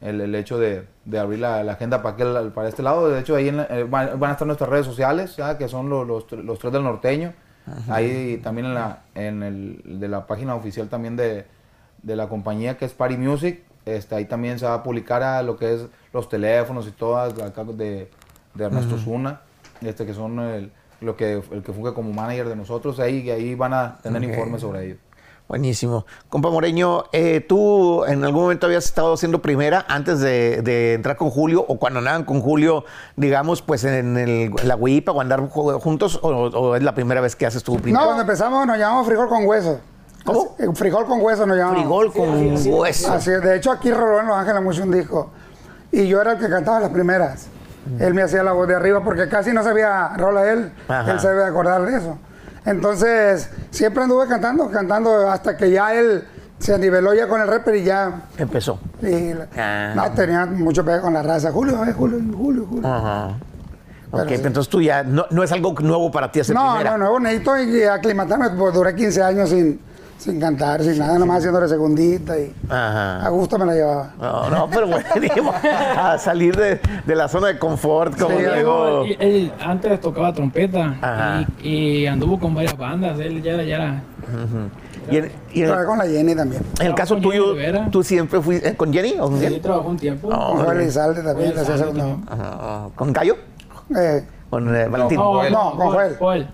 el, 0.00 0.20
el 0.20 0.34
hecho 0.34 0.58
de, 0.58 0.86
de 1.04 1.18
abrir 1.18 1.40
la, 1.40 1.62
la 1.62 1.72
agenda 1.72 2.02
para, 2.02 2.16
aquel- 2.16 2.50
para 2.52 2.68
este 2.68 2.82
lado. 2.82 3.10
De 3.10 3.20
hecho, 3.20 3.36
ahí 3.36 3.48
en 3.48 3.60
eh, 3.60 3.86
van, 3.88 4.18
van 4.18 4.30
a 4.30 4.32
estar 4.32 4.46
nuestras 4.46 4.70
redes 4.70 4.86
sociales, 4.86 5.36
ya 5.36 5.58
que 5.58 5.68
son 5.68 5.90
los, 5.90 6.06
los, 6.06 6.32
los 6.32 6.58
tres 6.58 6.72
del 6.72 6.82
norteño. 6.84 7.34
Ahí 7.90 8.40
también 8.42 8.68
en 8.68 8.74
la, 8.74 9.00
en 9.14 9.42
el, 9.42 9.82
de 10.00 10.08
la 10.08 10.26
página 10.26 10.54
oficial 10.54 10.88
también 10.88 11.16
de, 11.16 11.44
de 12.02 12.16
la 12.16 12.28
compañía 12.28 12.78
que 12.78 12.84
es 12.86 12.94
Party 12.94 13.16
Music. 13.18 13.62
Este, 13.84 14.14
ahí 14.16 14.24
también 14.24 14.58
se 14.58 14.66
va 14.66 14.74
a 14.74 14.82
publicar 14.82 15.22
a 15.22 15.42
lo 15.42 15.56
que 15.56 15.74
es 15.74 15.86
los 16.16 16.28
teléfonos 16.28 16.86
y 16.88 16.90
todas 16.92 17.38
acá 17.40 17.62
de, 17.64 18.10
de 18.54 18.64
Ernesto 18.64 18.98
Zuna, 18.98 19.40
este, 19.82 20.04
que 20.06 20.14
son 20.14 20.40
el, 20.40 20.72
lo 21.00 21.16
que, 21.16 21.42
el 21.52 21.62
que 21.62 21.72
funge 21.72 21.92
como 21.94 22.12
manager 22.12 22.48
de 22.48 22.56
nosotros. 22.56 22.98
Ahí, 22.98 23.30
ahí 23.30 23.54
van 23.54 23.72
a 23.74 23.98
tener 24.02 24.22
informes 24.24 24.60
sobre 24.62 24.86
ello. 24.86 24.96
Buenísimo. 25.48 26.06
Compa 26.28 26.50
Moreño, 26.50 27.04
eh, 27.12 27.40
¿tú 27.40 28.04
en 28.06 28.24
algún 28.24 28.42
momento 28.42 28.66
habías 28.66 28.84
estado 28.86 29.14
haciendo 29.14 29.40
primera 29.40 29.84
antes 29.88 30.18
de, 30.18 30.60
de 30.62 30.94
entrar 30.94 31.16
con 31.16 31.30
Julio 31.30 31.64
o 31.68 31.78
cuando 31.78 32.00
andaban 32.00 32.24
con 32.24 32.40
Julio, 32.40 32.84
digamos, 33.14 33.62
pues 33.62 33.84
en 33.84 34.16
el, 34.16 34.50
la 34.64 34.74
huipa 34.74 35.12
o 35.12 35.20
andar 35.20 35.40
ju- 35.48 35.78
juntos 35.80 36.18
o, 36.20 36.30
o 36.30 36.74
es 36.74 36.82
la 36.82 36.96
primera 36.96 37.20
vez 37.20 37.36
que 37.36 37.46
haces 37.46 37.62
tu 37.62 37.76
No, 37.76 37.80
primera? 37.80 38.04
cuando 38.04 38.22
empezamos 38.22 38.66
nos 38.66 38.76
llamamos 38.76 39.06
frijol 39.06 39.28
con 39.28 39.46
hueso. 39.46 39.78
¿Cómo? 40.24 40.56
Así- 40.58 40.66
frijol 40.74 41.06
con 41.06 41.20
hueso 41.22 41.46
nos 41.46 41.56
llamamos. 41.56 41.78
Frigol 41.80 42.12
con 42.12 42.56
hueso. 42.80 43.12
Así 43.12 43.30
es. 43.30 43.40
De 43.40 43.56
hecho, 43.56 43.70
aquí 43.70 43.92
roló 43.92 44.18
en 44.22 44.26
Los 44.26 44.36
Ángeles 44.38 44.62
mucho 44.64 44.82
un 44.82 44.90
disco. 44.90 45.30
Y 45.98 46.08
yo 46.08 46.20
era 46.20 46.32
el 46.32 46.38
que 46.38 46.48
cantaba 46.48 46.80
las 46.80 46.90
primeras. 46.90 47.46
Él 48.00 48.12
me 48.14 48.22
hacía 48.22 48.42
la 48.42 48.52
voz 48.52 48.66
de 48.68 48.74
arriba 48.74 49.02
porque 49.04 49.28
casi 49.28 49.52
no 49.52 49.62
sabía 49.62 50.08
rola 50.16 50.50
él. 50.52 50.72
Ajá. 50.88 51.12
Él 51.12 51.20
se 51.20 51.28
debe 51.28 51.44
acordar 51.44 51.82
de 51.86 51.96
eso. 51.96 52.18
Entonces, 52.64 53.48
siempre 53.70 54.02
anduve 54.02 54.26
cantando, 54.26 54.68
cantando 54.70 55.30
hasta 55.30 55.56
que 55.56 55.70
ya 55.70 55.94
él 55.94 56.24
se 56.58 56.76
niveló 56.78 57.14
ya 57.14 57.28
con 57.28 57.40
el 57.40 57.46
rapper 57.46 57.76
y 57.76 57.84
ya. 57.84 58.22
Empezó. 58.38 58.78
y- 59.02 59.32
Ah. 59.56 59.92
no, 59.94 60.10
tenía 60.12 60.46
mucho 60.46 60.84
pegue 60.84 61.00
con 61.00 61.14
la 61.14 61.22
raza. 61.22 61.52
Julio, 61.52 61.84
eh, 61.84 61.92
Julio, 61.92 62.18
Julio, 62.36 62.66
Julio. 62.68 62.86
Ajá. 62.88 63.36
Pero 64.10 64.22
Ok, 64.24 64.28
sí. 64.30 64.34
entonces 64.34 64.68
tú 64.68 64.80
ya, 64.82 65.02
no, 65.02 65.26
no 65.30 65.42
es 65.44 65.52
algo 65.52 65.74
nuevo 65.80 66.10
para 66.10 66.30
ti 66.32 66.40
hacer 66.40 66.54
No, 66.56 66.72
primera. 66.74 66.96
no, 66.98 67.04
no, 67.12 67.20
necesito 67.20 67.56
y- 67.58 67.78
y 67.78 67.82
aclimatarme. 67.84 68.50
Pues 68.50 68.74
duré 68.74 68.94
15 68.94 69.22
años 69.22 69.48
sin, 69.50 69.80
sin 70.18 70.40
cantar, 70.40 70.82
sin 70.82 70.98
nada, 70.98 71.18
nomás 71.18 71.38
haciéndole 71.38 71.68
segundita 71.68 72.38
y 72.38 72.52
Ajá. 72.68 73.24
a 73.24 73.28
gusto 73.28 73.58
me 73.58 73.66
la 73.66 73.74
llevaba. 73.74 74.10
No, 74.18 74.50
no, 74.50 74.68
pero 74.70 74.86
bueno, 74.86 75.06
digo, 75.20 75.52
a 75.52 76.18
salir 76.18 76.56
de, 76.56 76.80
de 77.06 77.14
la 77.14 77.28
zona 77.28 77.48
de 77.48 77.58
confort, 77.58 78.18
como 78.18 78.36
Sí, 78.36 78.42
luego. 78.44 79.04
Él, 79.04 79.16
él 79.20 79.52
antes 79.60 80.00
tocaba 80.00 80.32
trompeta 80.32 81.46
y, 81.62 81.68
y 82.02 82.06
anduvo 82.06 82.38
con 82.38 82.54
varias 82.54 82.76
bandas. 82.76 83.18
Él 83.20 83.42
ya, 83.42 83.56
ya 83.62 83.74
era. 83.76 84.02
Y 85.10 85.18
en, 85.18 85.32
y 85.52 85.60
en- 85.60 85.66
Trabajé 85.68 85.86
con 85.86 85.98
la 85.98 86.06
Jenny 86.06 86.34
también. 86.34 86.62
en 86.80 86.86
el 86.86 86.94
caso 86.94 87.14
con 87.14 87.22
tuyo, 87.22 87.52
Rivera. 87.52 87.88
¿tú 87.92 88.02
siempre 88.02 88.40
fuiste 88.40 88.70
eh, 88.70 88.76
con 88.76 88.92
Jenny 88.92 89.14
o 89.20 89.28
con 89.28 89.38
Sí, 89.38 89.44
Jenny? 89.44 89.60
trabajó 89.60 89.88
un 89.88 89.96
tiempo. 89.96 90.28
No. 90.28 90.48
Con 90.48 90.64
Joel 90.64 90.80
Elizalde 90.80 91.22
también, 91.22 91.52
Joel 91.52 91.58
Elizalde 91.58 91.78
segundo. 91.78 92.00
también. 92.24 92.28
Ajá. 92.28 92.88
¿Con 92.96 93.12
Gallo? 93.12 93.36
Eh, 93.96 94.24
¿Con 94.50 94.74
eh, 94.74 94.88
Valentín? 94.88 95.18
con. 95.18 95.52
No, 95.52 95.76
con 95.76 95.86
Joel. 95.92 96.16
Joel. 96.18 96.48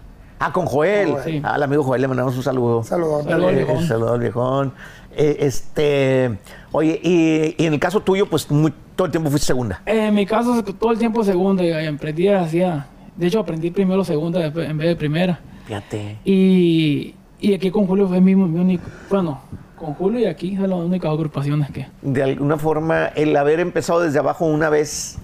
Ah, 0.44 0.52
con 0.52 0.66
Joel. 0.66 1.14
Sí. 1.24 1.40
Al 1.44 1.62
amigo 1.62 1.82
Joel 1.84 2.02
le 2.02 2.08
mandamos 2.08 2.36
un 2.36 2.42
saludo. 2.42 2.82
Saludos. 2.82 3.24
Saludos 3.24 3.48
al 3.50 3.54
Eh, 3.58 3.64
viejón. 3.64 3.86
Saludos 3.86 4.12
al 4.12 4.20
viejón. 4.20 4.72
Eh, 5.14 5.36
este, 5.40 6.38
oye, 6.72 7.00
y, 7.02 7.54
y 7.62 7.66
en 7.66 7.74
el 7.74 7.78
caso 7.78 8.00
tuyo, 8.00 8.26
pues 8.28 8.50
muy- 8.50 8.72
todo 8.96 9.06
el 9.06 9.10
tiempo 9.12 9.30
fuiste 9.30 9.46
segunda. 9.46 9.80
Eh, 9.86 10.06
en 10.08 10.14
mi 10.14 10.26
caso, 10.26 10.62
todo 10.64 10.90
el 10.90 10.98
tiempo 10.98 11.22
segunda. 11.22 11.62
Y 11.62 11.86
aprendí, 11.86 12.28
hacía. 12.28 12.86
De 13.16 13.26
hecho, 13.26 13.38
aprendí 13.40 13.70
primero 13.70 14.02
segunda 14.04 14.40
después- 14.40 14.68
en 14.68 14.78
vez 14.78 14.88
de 14.88 14.96
primera. 14.96 15.38
Fíjate. 15.66 16.18
Y, 16.24 17.14
y 17.40 17.54
aquí 17.54 17.70
con 17.70 17.86
Julio 17.86 18.08
fue 18.08 18.20
mi, 18.20 18.34
mi 18.34 18.58
único. 18.58 18.84
Bueno, 19.10 19.40
con 19.78 19.94
Julio 19.94 20.18
y 20.20 20.24
aquí 20.26 20.56
son 20.56 20.70
las 20.70 20.78
únicas 20.80 21.10
agrupaciones 21.10 21.70
que. 21.70 21.86
De 22.02 22.22
alguna 22.22 22.56
forma, 22.56 23.06
el 23.06 23.36
haber 23.36 23.60
empezado 23.60 24.00
desde 24.00 24.18
abajo 24.18 24.44
una 24.46 24.70
vez, 24.70 25.18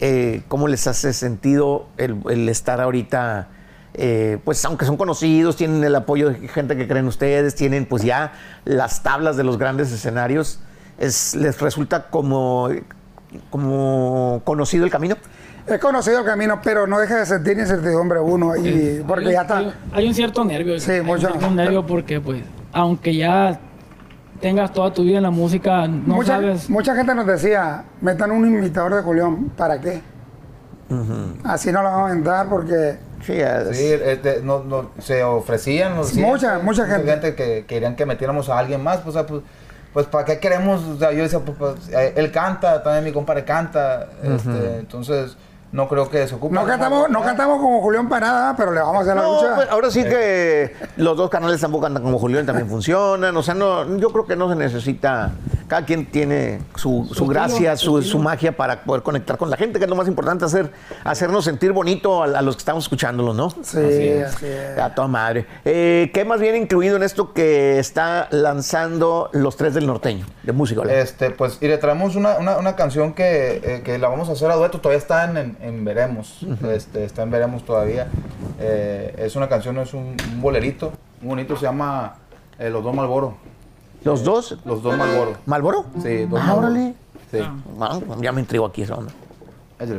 eh, 0.00 0.42
¿cómo 0.48 0.68
les 0.68 0.86
hace 0.86 1.12
sentido 1.12 1.86
el, 1.98 2.16
el 2.30 2.48
estar 2.48 2.80
ahorita? 2.80 3.48
Eh, 3.94 4.38
pues 4.44 4.64
aunque 4.64 4.84
son 4.84 4.96
conocidos, 4.96 5.56
tienen 5.56 5.82
el 5.82 5.94
apoyo 5.96 6.30
de 6.30 6.48
gente 6.48 6.76
que 6.76 6.86
creen 6.86 7.06
ustedes, 7.06 7.54
tienen 7.54 7.86
pues 7.86 8.02
ya 8.02 8.32
las 8.64 9.02
tablas 9.02 9.36
de 9.36 9.44
los 9.44 9.58
grandes 9.58 9.90
escenarios, 9.92 10.60
es, 10.98 11.34
¿les 11.34 11.60
resulta 11.60 12.08
como, 12.10 12.68
como 13.50 14.42
conocido 14.44 14.84
el 14.84 14.90
camino? 14.90 15.16
He 15.66 15.78
conocido 15.78 16.20
el 16.20 16.24
camino, 16.24 16.60
pero 16.62 16.86
no 16.86 16.98
deja 16.98 17.18
de 17.18 17.26
sentir 17.26 17.58
incertidumbre 17.58 18.20
uno. 18.20 18.56
Y, 18.56 19.04
porque 19.06 19.26
hay, 19.26 19.32
ya 19.32 19.42
está. 19.42 19.74
Hay 19.92 20.08
un 20.08 20.14
cierto 20.14 20.44
nervio. 20.44 20.80
Sí, 20.80 20.92
hay 20.92 21.02
mucho. 21.02 21.28
Un 21.46 21.56
nervio 21.56 21.86
porque, 21.86 22.20
pues, 22.20 22.42
aunque 22.72 23.14
ya 23.14 23.60
tengas 24.40 24.72
toda 24.72 24.92
tu 24.92 25.02
vida 25.02 25.18
en 25.18 25.24
la 25.24 25.30
música, 25.30 25.86
no 25.86 26.14
mucha, 26.14 26.36
sabes. 26.36 26.70
mucha 26.70 26.94
gente 26.94 27.14
nos 27.14 27.26
decía, 27.26 27.84
metan 28.00 28.30
un 28.30 28.46
imitador 28.46 28.94
de 28.94 29.02
Julián, 29.02 29.50
¿para 29.56 29.80
qué? 29.80 30.00
Así 31.44 31.70
no 31.70 31.82
lo 31.82 31.90
vamos 31.90 32.10
a 32.10 32.14
entrar 32.14 32.48
porque 32.48 32.98
Sí, 33.22 33.32
es- 33.40 33.76
Sí, 33.76 33.92
este, 33.92 34.40
no, 34.42 34.64
no, 34.64 34.90
se 34.98 35.22
ofrecían, 35.22 35.96
nos 35.96 36.08
decían, 36.08 36.26
Mucha- 36.28 36.58
mucha 36.58 36.86
gente. 36.86 37.34
que 37.34 37.64
querían 37.66 37.96
que 37.96 38.06
metiéramos 38.06 38.48
a 38.48 38.58
alguien 38.58 38.82
más, 38.82 38.98
pues, 38.98 39.14
o 39.14 39.18
sea, 39.18 39.26
pues, 39.26 39.42
pues, 39.92 40.06
¿para 40.06 40.24
qué 40.24 40.38
queremos? 40.38 40.82
O 40.84 40.98
sea, 40.98 41.12
yo 41.12 41.22
decía, 41.22 41.40
pues, 41.40 41.56
pues, 41.58 41.88
eh, 41.90 42.14
él 42.16 42.30
canta, 42.32 42.82
también 42.82 43.04
mi 43.04 43.12
compadre 43.12 43.44
canta, 43.44 44.08
este, 44.22 44.78
entonces 44.78 45.36
no 45.72 45.88
creo 45.88 46.08
que 46.10 46.26
se 46.26 46.34
ocupe. 46.34 46.54
no 46.54 46.64
cantamos, 46.66 47.08
no 47.10 47.22
cantamos 47.22 47.60
como 47.60 47.80
Julián 47.80 48.08
para 48.08 48.26
nada, 48.26 48.54
pero 48.56 48.72
le 48.72 48.80
vamos 48.80 48.96
a 48.96 49.00
hacer 49.02 49.14
la 49.16 49.22
No, 49.22 49.34
lucha. 49.42 49.54
pues, 49.54 49.68
ahora 49.70 49.90
sí 49.90 50.02
que 50.02 50.74
los 50.96 51.16
dos 51.16 51.28
canales 51.30 51.60
tampoco 51.60 51.84
cantan 51.84 52.02
como 52.02 52.18
Julián 52.18 52.44
también 52.46 52.68
funcionan. 52.68 53.36
O 53.36 53.42
sea, 53.42 53.54
no, 53.54 53.96
yo 53.98 54.10
creo 54.10 54.26
que 54.26 54.34
no 54.36 54.48
se 54.48 54.56
necesita. 54.56 55.30
Cada 55.70 55.84
quien 55.84 56.06
tiene 56.06 56.58
su, 56.74 57.06
su 57.08 57.14
Su 57.14 57.26
gracia, 57.28 57.74
estilo, 57.74 58.02
su, 58.02 58.08
su 58.08 58.18
magia 58.18 58.56
para 58.56 58.82
poder 58.82 59.04
conectar 59.04 59.38
con 59.38 59.48
la 59.50 59.56
gente, 59.56 59.78
que 59.78 59.84
es 59.84 59.88
lo 59.88 59.94
más 59.94 60.08
importante, 60.08 60.44
hacer, 60.44 60.72
hacernos 61.04 61.44
sentir 61.44 61.70
bonito 61.70 62.24
a, 62.24 62.26
a 62.26 62.42
los 62.42 62.56
que 62.56 62.60
estamos 62.62 62.82
escuchándolos, 62.82 63.36
¿no? 63.36 63.50
sí, 63.62 63.78
así 64.20 64.46
es. 64.46 64.76
A 64.80 64.92
toda 64.92 65.06
madre. 65.06 65.46
Eh, 65.64 66.10
¿Qué 66.12 66.24
más 66.24 66.40
viene 66.40 66.58
incluido 66.58 66.96
en 66.96 67.04
esto 67.04 67.32
que 67.32 67.78
está 67.78 68.26
lanzando 68.32 69.30
los 69.32 69.56
tres 69.56 69.72
del 69.74 69.86
norteño, 69.86 70.26
de 70.42 70.50
música? 70.52 70.80
¿vale? 70.80 71.00
Este, 71.00 71.30
pues, 71.30 71.58
y 71.60 71.68
le 71.68 71.78
traemos 71.78 72.16
una, 72.16 72.38
una, 72.38 72.58
una 72.58 72.74
canción 72.74 73.12
que, 73.12 73.60
eh, 73.62 73.82
que 73.84 73.96
la 73.98 74.08
vamos 74.08 74.28
a 74.28 74.32
hacer 74.32 74.50
a 74.50 74.56
dueto, 74.56 74.80
todavía 74.80 74.98
está 74.98 75.30
en, 75.30 75.36
en, 75.36 75.56
en 75.60 75.84
Veremos, 75.84 76.44
este, 76.74 77.04
está 77.04 77.22
en 77.22 77.30
Veremos 77.30 77.64
todavía. 77.64 78.08
Eh, 78.58 79.14
es 79.18 79.36
una 79.36 79.48
canción, 79.48 79.78
es 79.78 79.94
un, 79.94 80.16
un 80.32 80.42
bolerito, 80.42 80.92
muy 81.20 81.28
bonito, 81.30 81.54
se 81.54 81.62
llama 81.62 82.16
eh, 82.58 82.70
Los 82.70 82.82
Dos 82.82 82.92
Malboro. 82.92 83.36
¿Los 84.04 84.24
dos? 84.24 84.56
Los 84.64 84.82
Dos 84.82 84.96
Malboro. 84.96 85.36
¿Malboro? 85.46 85.84
Sí, 86.02 86.24
dos 86.26 86.40
Ah, 86.42 86.54
órale. 86.54 86.94
Sí, 87.30 87.38
Ah, 87.80 87.98
ya 88.20 88.32
me 88.32 88.40
intrigo 88.40 88.66
aquí 88.66 88.82
esa 88.82 88.94
onda. 88.96 89.12
ahí 89.78 89.86
se 89.86 89.94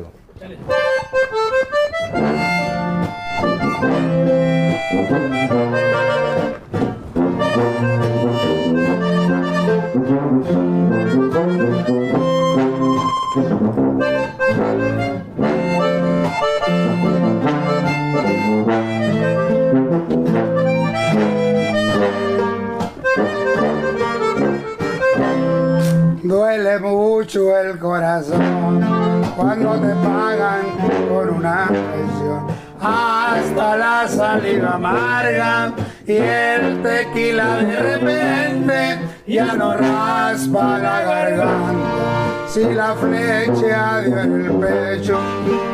mucho 27.31 27.57
el 27.57 27.79
corazón 27.79 28.81
cuando 29.37 29.71
te 29.75 29.95
pagan 29.95 30.65
con 31.07 31.29
una 31.29 31.67
presión. 31.67 32.47
Hasta 32.81 33.77
la 33.77 34.05
saliva 34.05 34.73
amarga 34.73 35.71
y 36.05 36.11
el 36.11 36.81
tequila 36.83 37.57
de 37.57 37.79
repente 37.79 38.99
ya 39.27 39.53
no 39.53 39.77
raspa 39.77 40.77
la 40.79 41.01
garganta. 41.03 42.47
Si 42.49 42.65
la 42.65 42.95
flecha 42.95 44.01
dio 44.01 44.19
en 44.19 44.41
el 44.41 44.51
pecho, 44.51 45.17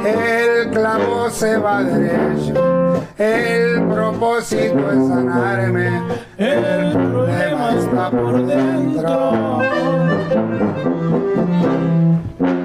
el 0.05 0.69
clavo 0.69 1.27
se 1.31 1.57
va 1.57 1.81
derecho. 1.81 3.03
El 3.17 3.87
propósito 3.87 4.91
es 4.91 5.07
sanarme, 5.07 6.03
el 6.37 6.91
problema 6.91 7.71
está 7.71 8.11
por 8.11 8.45
dentro. 8.45 9.57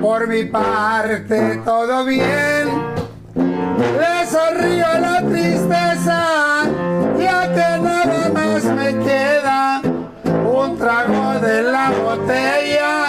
Por 0.00 0.26
mi 0.26 0.44
parte 0.44 1.61
todo 1.64 2.05
bien, 2.05 2.68
le 3.35 4.26
sonrío 4.26 4.87
la 5.00 5.22
tristeza, 5.22 6.64
ya 7.18 7.52
que 7.55 7.83
nada 7.83 8.31
más 8.35 8.64
me 8.64 8.98
queda 9.05 9.81
un 10.44 10.76
trago 10.76 11.40
de 11.40 11.62
la 11.62 11.90
botella, 11.90 13.07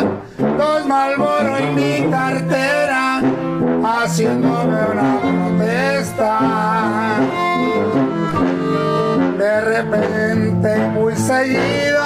dos 0.57 0.85
Malboro 0.85 1.59
y 1.59 1.65
mi 1.75 2.09
cartera, 2.09 3.21
haciéndome 3.83 4.79
una 4.91 5.19
protesta. 5.19 6.39
De 9.37 9.61
repente, 9.61 10.77
muy 10.93 11.15
seguido, 11.15 12.03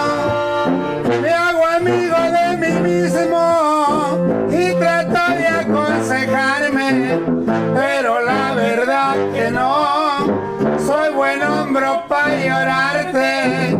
me 1.21 1.29
hago 1.29 1.65
amigo 1.65 2.17
de 2.37 2.57
mí 2.57 2.89
mismo 2.89 3.56
y 4.57 4.73
trato 4.73 5.35
de 5.35 5.47
aconsejarme, 5.47 7.19
pero 7.75 8.21
la 8.23 8.53
verdad 8.55 9.15
que 9.33 9.51
no, 9.51 10.79
soy 10.79 11.13
buen 11.13 11.43
hombro 11.43 12.03
para 12.07 12.35
llorarte 12.35 13.77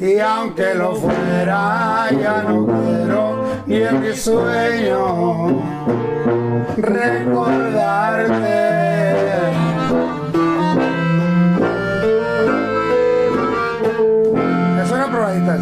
y 0.00 0.18
aunque 0.18 0.74
lo 0.74 0.94
fuera 0.94 2.08
ya 2.10 2.42
no 2.42 2.66
quiero 2.66 3.44
ni 3.66 3.76
en 3.76 4.00
mi 4.00 4.12
sueño 4.14 5.62
recordarte. 6.76 8.58
Es 14.82 14.90
una 14.90 15.06
probadita. 15.10 15.56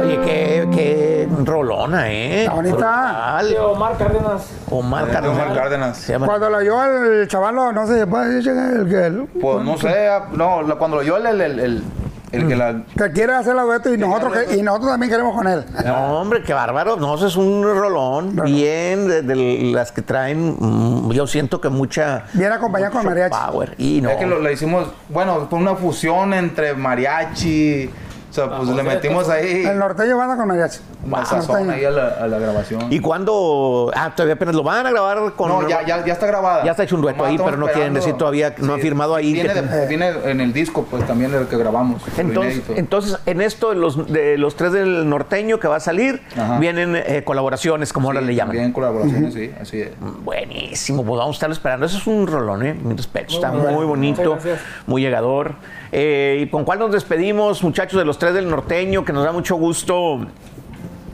Oye, 0.00 0.20
qué, 0.24 0.68
qué 0.74 1.17
rolona, 1.46 2.10
¿eh? 2.10 2.40
Está 2.42 2.54
bonita. 2.54 2.74
Brutal. 2.76 3.48
De 3.50 3.58
Omar 3.58 3.96
Cárdenas. 3.98 4.46
Omar 4.70 5.10
Cárdenas. 5.10 5.36
Omar 5.38 5.54
Cárdenas. 5.54 5.96
Se 5.98 6.12
llama. 6.12 6.26
Cuando 6.26 6.50
lo 6.50 6.58
oyó 6.58 6.84
el 6.84 7.28
chaval, 7.28 7.54
no 7.54 7.86
sé, 7.86 8.06
puede 8.06 8.34
decir 8.34 8.52
el 8.52 8.88
que 8.88 9.06
el, 9.06 9.24
Pues 9.40 9.64
no 9.64 9.76
sé, 9.78 10.08
no, 10.32 10.62
la- 10.62 10.74
cuando 10.76 10.98
lo 10.98 11.02
yo 11.02 11.16
el, 11.16 11.26
el, 11.26 11.40
el, 11.40 11.58
el- 11.60 11.82
el 12.30 12.46
que 12.46 12.56
la... 12.56 12.82
que 12.94 13.10
quiere 13.12 13.32
hacer 13.34 13.54
la 13.54 13.62
dueto 13.62 13.92
y 13.92 13.96
nosotros, 13.96 14.34
que- 14.36 14.56
y 14.56 14.60
nosotros 14.62 14.90
también 14.90 15.10
queremos 15.10 15.34
con 15.34 15.46
él. 15.48 15.64
No, 15.86 16.20
hombre, 16.20 16.42
qué 16.42 16.52
bárbaro. 16.52 16.96
No, 16.96 17.14
eso 17.14 17.26
es 17.26 17.36
un 17.36 17.62
rolón. 17.62 18.36
Bien, 18.44 19.08
de, 19.08 19.22
de 19.22 19.34
las 19.72 19.92
que 19.92 20.02
traen, 20.02 20.54
mm, 20.58 21.10
yo 21.12 21.26
siento 21.26 21.58
que 21.62 21.70
mucha. 21.70 22.24
Viene 22.34 22.54
acompañado 22.54 22.92
con 22.92 23.00
mucho 23.00 23.08
mariachi. 23.10 23.34
Power. 23.50 23.74
Y 23.78 24.02
no. 24.02 24.10
Es 24.10 24.16
que 24.18 24.26
lo, 24.26 24.40
le 24.40 24.52
hicimos, 24.52 24.88
bueno, 25.08 25.46
fue 25.48 25.58
una 25.58 25.74
fusión 25.74 26.34
entre 26.34 26.74
mariachi, 26.74 27.86
o 28.30 28.32
sea, 28.34 28.54
pues 28.58 28.68
le 28.68 28.82
metimos 28.82 29.26
ahí 29.30 29.64
El 29.64 29.78
norteño 29.78 30.18
banda 30.18 30.36
con 30.36 30.48
mariachi. 30.48 30.80
Más 31.08 31.28
sazón 31.28 31.70
ahí 31.70 31.84
a 31.84 31.90
la, 31.90 32.08
a 32.08 32.26
la 32.28 32.38
grabación. 32.38 32.86
¿Y 32.92 33.00
cuándo? 33.00 33.90
Ah, 33.94 34.12
todavía 34.14 34.34
apenas 34.34 34.54
lo 34.54 34.62
van 34.62 34.86
a 34.86 34.90
grabar 34.90 35.32
con. 35.34 35.48
no, 35.48 35.68
ya, 35.68 35.84
ya, 35.86 36.04
ya 36.04 36.12
está 36.12 36.26
grabada. 36.26 36.64
Ya 36.64 36.70
está 36.72 36.84
hecho 36.84 36.94
un 36.96 37.02
dueto 37.02 37.18
Nomás 37.18 37.30
ahí, 37.32 37.38
pero 37.44 37.56
no 37.56 37.66
quieren 37.66 37.94
decir 37.94 38.14
todavía 38.14 38.54
que 38.54 38.62
no 38.62 38.74
ha 38.74 38.78
firmado 38.78 39.14
ahí 39.14 39.32
Viene, 39.32 39.52
que- 39.52 39.62
de- 39.62 39.86
viene 39.88 40.08
en 40.24 40.40
el 40.40 40.52
disco, 40.52 40.86
pues 40.90 41.06
también 41.06 41.34
el 41.34 41.46
que 41.46 41.56
grabamos. 41.56 42.02
Entonces, 42.18 43.18
en 43.26 43.40
esto 43.40 43.70
de 43.70 43.76
los, 43.76 44.10
de 44.10 44.38
los 44.38 44.56
tres 44.56 44.72
del 44.72 45.08
norteño 45.08 45.58
que 45.58 45.68
va 45.68 45.76
a 45.76 45.80
salir, 45.80 46.22
Ajá. 46.36 46.58
vienen 46.58 46.94
eh, 46.96 47.22
colaboraciones, 47.24 47.92
como 47.92 48.08
ahora 48.08 48.20
Sí, 48.20 48.26
le 48.26 48.34
llaman. 48.34 48.54
También 48.56 48.72
colaboraciones, 48.72 49.34
sí, 49.34 49.50
así 49.60 49.80
es. 49.82 49.90
Buenísimo, 50.24 51.04
pues 51.04 51.18
vamos 51.18 51.34
a 51.34 51.36
estarlo 51.36 51.54
esperando. 51.54 51.86
Eso 51.86 51.98
es 51.98 52.06
un 52.06 52.26
rolón, 52.26 52.64
¿eh? 52.66 52.74
Mi 52.74 52.94
respeto. 52.94 53.34
Está 53.34 53.50
Muy 53.50 53.60
bueno. 53.62 53.76
muy 53.76 53.86
bonito, 53.86 54.30
gracias. 54.32 54.60
muy 54.86 55.02
llegador. 55.02 55.54
Eh, 55.92 56.40
¿Y 56.42 56.50
con 56.50 56.64
cuál 56.64 56.78
nos 56.78 56.92
despedimos, 56.92 57.62
muchachos 57.62 57.98
de 57.98 58.04
los 58.04 58.18
tres 58.18 58.34
del 58.34 58.48
norteño? 58.48 59.04
Que 59.04 59.12
nos 59.12 59.24
da 59.24 59.32
mucho 59.32 59.56
gusto 59.56 60.20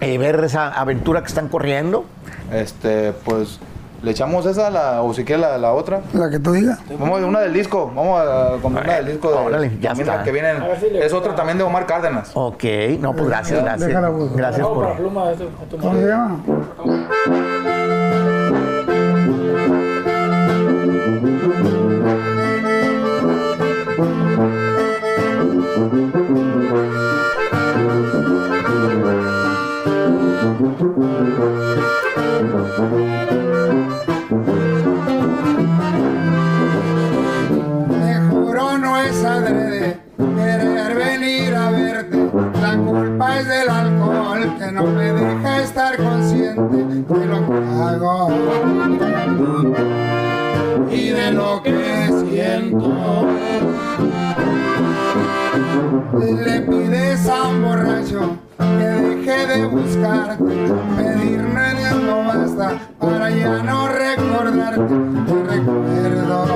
eh, 0.00 0.18
ver 0.18 0.42
esa 0.44 0.68
aventura 0.68 1.20
que 1.22 1.28
están 1.28 1.48
corriendo. 1.48 2.04
Este, 2.52 3.12
pues, 3.24 3.58
le 4.02 4.10
echamos 4.10 4.44
esa 4.44 4.68
la, 4.70 5.00
o 5.02 5.14
si 5.14 5.24
quieres 5.24 5.40
la, 5.46 5.56
la 5.56 5.72
otra. 5.72 6.02
La 6.12 6.28
que 6.28 6.38
tú 6.38 6.52
digas. 6.52 6.78
Vamos 6.98 7.22
a 7.22 7.26
una 7.26 7.40
del 7.40 7.54
disco, 7.54 7.90
vamos 7.94 8.20
a 8.20 8.58
con 8.60 8.76
una 8.76 8.94
del 8.96 9.06
disco 9.06 9.30
de 9.30 9.36
Órale, 9.38 9.78
ya 9.80 9.92
está. 9.92 10.16
la 10.18 10.22
que 10.22 10.30
viene. 10.32 10.48
A 10.50 10.58
ver 10.68 10.78
si 10.78 10.86
Es 10.88 11.12
otra 11.14 11.34
también 11.34 11.56
de 11.56 11.64
Omar 11.64 11.86
Cárdenas. 11.86 12.30
Ok, 12.34 12.64
no, 13.00 13.14
pues 13.14 13.26
gracias, 13.28 13.62
gracias. 13.62 13.88
Déjala, 13.88 14.10
pues. 14.10 14.36
Gracias 14.36 14.62
Vamos 14.62 14.76
por. 14.76 14.84
para 14.86 14.98
pluma 14.98 15.28
de 15.30 15.36
tu, 15.36 15.44
a 15.44 15.64
tu 15.70 15.78
¿Cómo 15.78 15.92
madre. 15.92 16.04
se 16.04 16.10
llama? 16.10 17.73
Hago 47.74 48.28
y 50.90 51.08
de 51.10 51.30
lo 51.32 51.62
que 51.62 52.10
siento. 52.28 53.26
Le 56.44 56.60
pides 56.60 57.28
a 57.28 57.48
un 57.48 57.62
borracho 57.62 58.38
que 58.58 58.64
deje 58.64 59.46
de 59.46 59.66
buscarte, 59.66 60.44
pedirme 60.96 61.64
no 62.06 62.24
basta 62.24 62.78
para 62.98 63.30
ya 63.30 63.62
no 63.62 63.88
recordarte. 63.88 64.94
Te 65.26 65.34
recuerdo, 65.50 66.46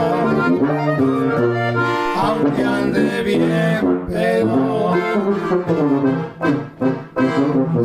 aunque 2.22 2.64
ande 2.64 3.22
bien 3.22 4.06
pedo. 4.08 4.94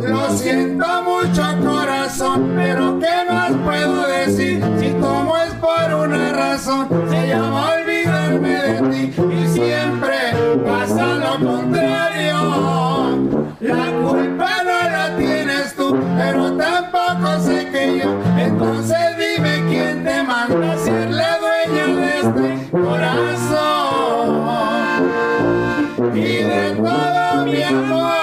Lo 0.08 0.30
siento 0.30 1.03
mucho 1.26 1.42
corazón, 1.64 2.52
pero 2.54 2.98
¿qué 2.98 3.24
más 3.30 3.52
puedo 3.64 4.06
decir? 4.06 4.62
Si 4.78 4.90
tomo 4.90 5.36
es 5.38 5.54
por 5.54 5.94
una 5.94 6.32
razón, 6.32 6.88
se 7.08 7.28
llama 7.28 7.72
olvidarme 7.72 8.50
de 8.50 8.82
ti 8.90 9.12
y 9.32 9.48
siempre 9.48 10.16
pasa 10.64 11.06
lo 11.14 11.38
contrario. 11.46 12.36
La 13.60 13.90
culpa 14.02 14.50
no 14.64 14.90
la 14.90 15.16
tienes 15.16 15.74
tú, 15.74 15.96
pero 16.16 16.56
tampoco 16.56 17.40
sé 17.40 17.68
que 17.70 17.98
yo. 18.00 18.18
Entonces 18.38 19.16
dime 19.18 19.64
quién 19.68 20.04
te 20.04 20.22
manda 20.22 20.72
a 20.72 20.78
ser 20.78 21.10
la 21.10 21.38
dueña 21.38 21.86
de 22.00 22.18
este 22.18 22.70
corazón 22.70 23.64
y 26.14 26.42
de 26.42 26.70
todo 26.76 27.44
mi 27.46 27.62
amor. 27.62 28.14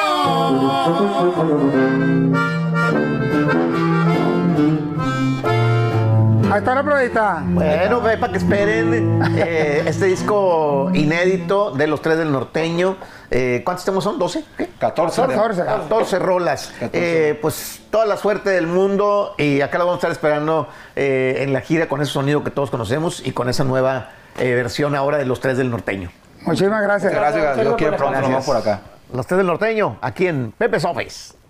Ahí 6.51 6.57
está 6.59 6.75
la 6.75 6.83
probadita. 6.83 7.41
Bueno, 7.45 8.01
ve 8.01 8.17
para 8.17 8.33
que 8.33 8.37
esperen 8.39 9.21
eh, 9.37 9.83
este 9.87 10.05
disco 10.05 10.89
inédito 10.93 11.71
de 11.71 11.87
los 11.87 12.01
tres 12.01 12.17
del 12.17 12.29
norteño. 12.29 12.97
Eh, 13.29 13.61
¿Cuántos 13.63 13.85
temas 13.85 14.03
son? 14.03 14.19
¿12? 14.19 14.43
¿Qué? 14.57 14.69
14. 14.77 15.21
de- 15.21 15.27
14. 15.29 15.63
14 15.65 16.19
rolas. 16.19 16.73
14. 16.79 16.89
Eh, 16.91 17.39
pues 17.41 17.83
toda 17.89 18.05
la 18.05 18.17
suerte 18.17 18.49
del 18.49 18.67
mundo 18.67 19.33
y 19.37 19.61
acá 19.61 19.77
lo 19.77 19.85
vamos 19.85 19.95
a 19.95 19.99
estar 19.99 20.11
esperando 20.11 20.67
eh, 20.97 21.37
en 21.39 21.53
la 21.53 21.61
gira 21.61 21.87
con 21.87 22.01
ese 22.01 22.11
sonido 22.11 22.43
que 22.43 22.51
todos 22.51 22.69
conocemos 22.69 23.25
y 23.25 23.31
con 23.31 23.47
esa 23.47 23.63
nueva 23.63 24.09
eh, 24.37 24.53
versión 24.53 24.93
ahora 24.95 25.17
de 25.17 25.25
los 25.25 25.39
tres 25.39 25.57
del 25.57 25.71
norteño. 25.71 26.11
Muchísimas 26.41 26.81
gracias. 26.81 27.13
Gracias, 27.13 27.41
Gracias 27.43 27.65
Dios 27.65 27.75
quiere 27.77 27.95
por 27.97 28.11
pronto 28.11 28.39
por 28.45 28.57
acá. 28.57 28.81
Los 29.13 29.25
tres 29.25 29.37
del 29.37 29.47
norteño, 29.47 29.97
aquí 30.01 30.27
en 30.27 30.51
Pepe's 30.57 30.83
Office. 30.83 31.40